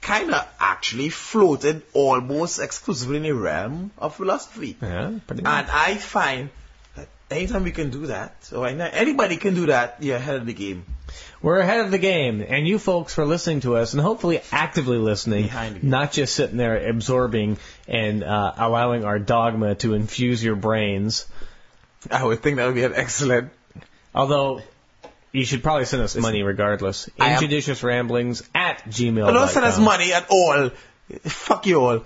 [0.00, 4.78] kind of actually floated almost exclusively in the realm of philosophy.
[4.80, 5.52] Yeah, pretty much.
[5.52, 6.48] And I find
[7.30, 10.52] anytime we can do that, or any- anybody can do that, you're ahead of the
[10.54, 10.84] game.
[11.40, 14.98] We're ahead of the game, and you folks for listening to us and hopefully actively
[14.98, 15.90] listening, Behind the game.
[15.90, 21.26] not just sitting there absorbing and uh, allowing our dogma to infuse your brains.
[22.10, 23.50] I would think that would be an excellent.
[24.14, 24.62] Although
[25.32, 27.08] you should probably send us money regardless.
[27.20, 29.26] Injudicious ramblings at gmail.
[29.26, 30.70] But don't send us money at all.
[31.24, 32.04] Fuck you all.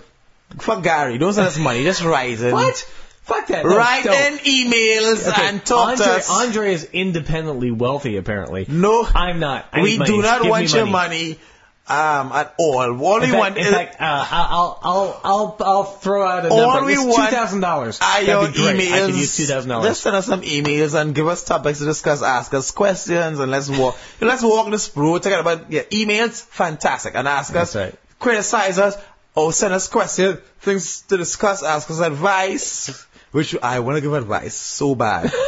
[0.59, 1.17] Fuck Gary.
[1.17, 1.83] Don't send us money.
[1.83, 2.51] Just write in.
[2.53, 2.87] What?
[3.23, 3.63] Fuck that.
[3.65, 4.33] No, Write don't.
[4.33, 6.29] in emails Okay, and talk Andre, to us.
[6.29, 8.65] Andre is independently wealthy, apparently.
[8.67, 9.65] no, I'm not.
[9.71, 11.39] I we do not Give want me your money
[11.87, 12.79] um, at all.
[13.01, 16.45] All we In fact, want in is fact uh, I'll, I'll, I'll, I'll throw out
[16.45, 16.85] a All number.
[16.87, 18.01] we It's want $2,000.
[18.01, 18.79] are your That'd be great.
[18.89, 18.93] emails.
[18.93, 19.83] I could use $2,000.
[19.83, 23.49] Just send us some emails and give us topics to discuss, ask us questions, and
[23.51, 23.97] let's walk.
[24.21, 25.23] let's walk this road.
[25.23, 27.95] Talk about yeah, emails, fantastic, and ask us, right.
[28.19, 28.97] criticize us,
[29.35, 33.05] or send us questions, things to discuss, ask us advice.
[33.33, 35.33] Which I want to give advice so bad.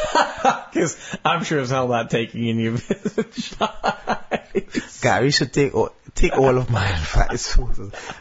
[0.76, 5.00] Because I'm sure as hell not taking any of his advice.
[5.02, 7.58] Gary should take all, take all of my advice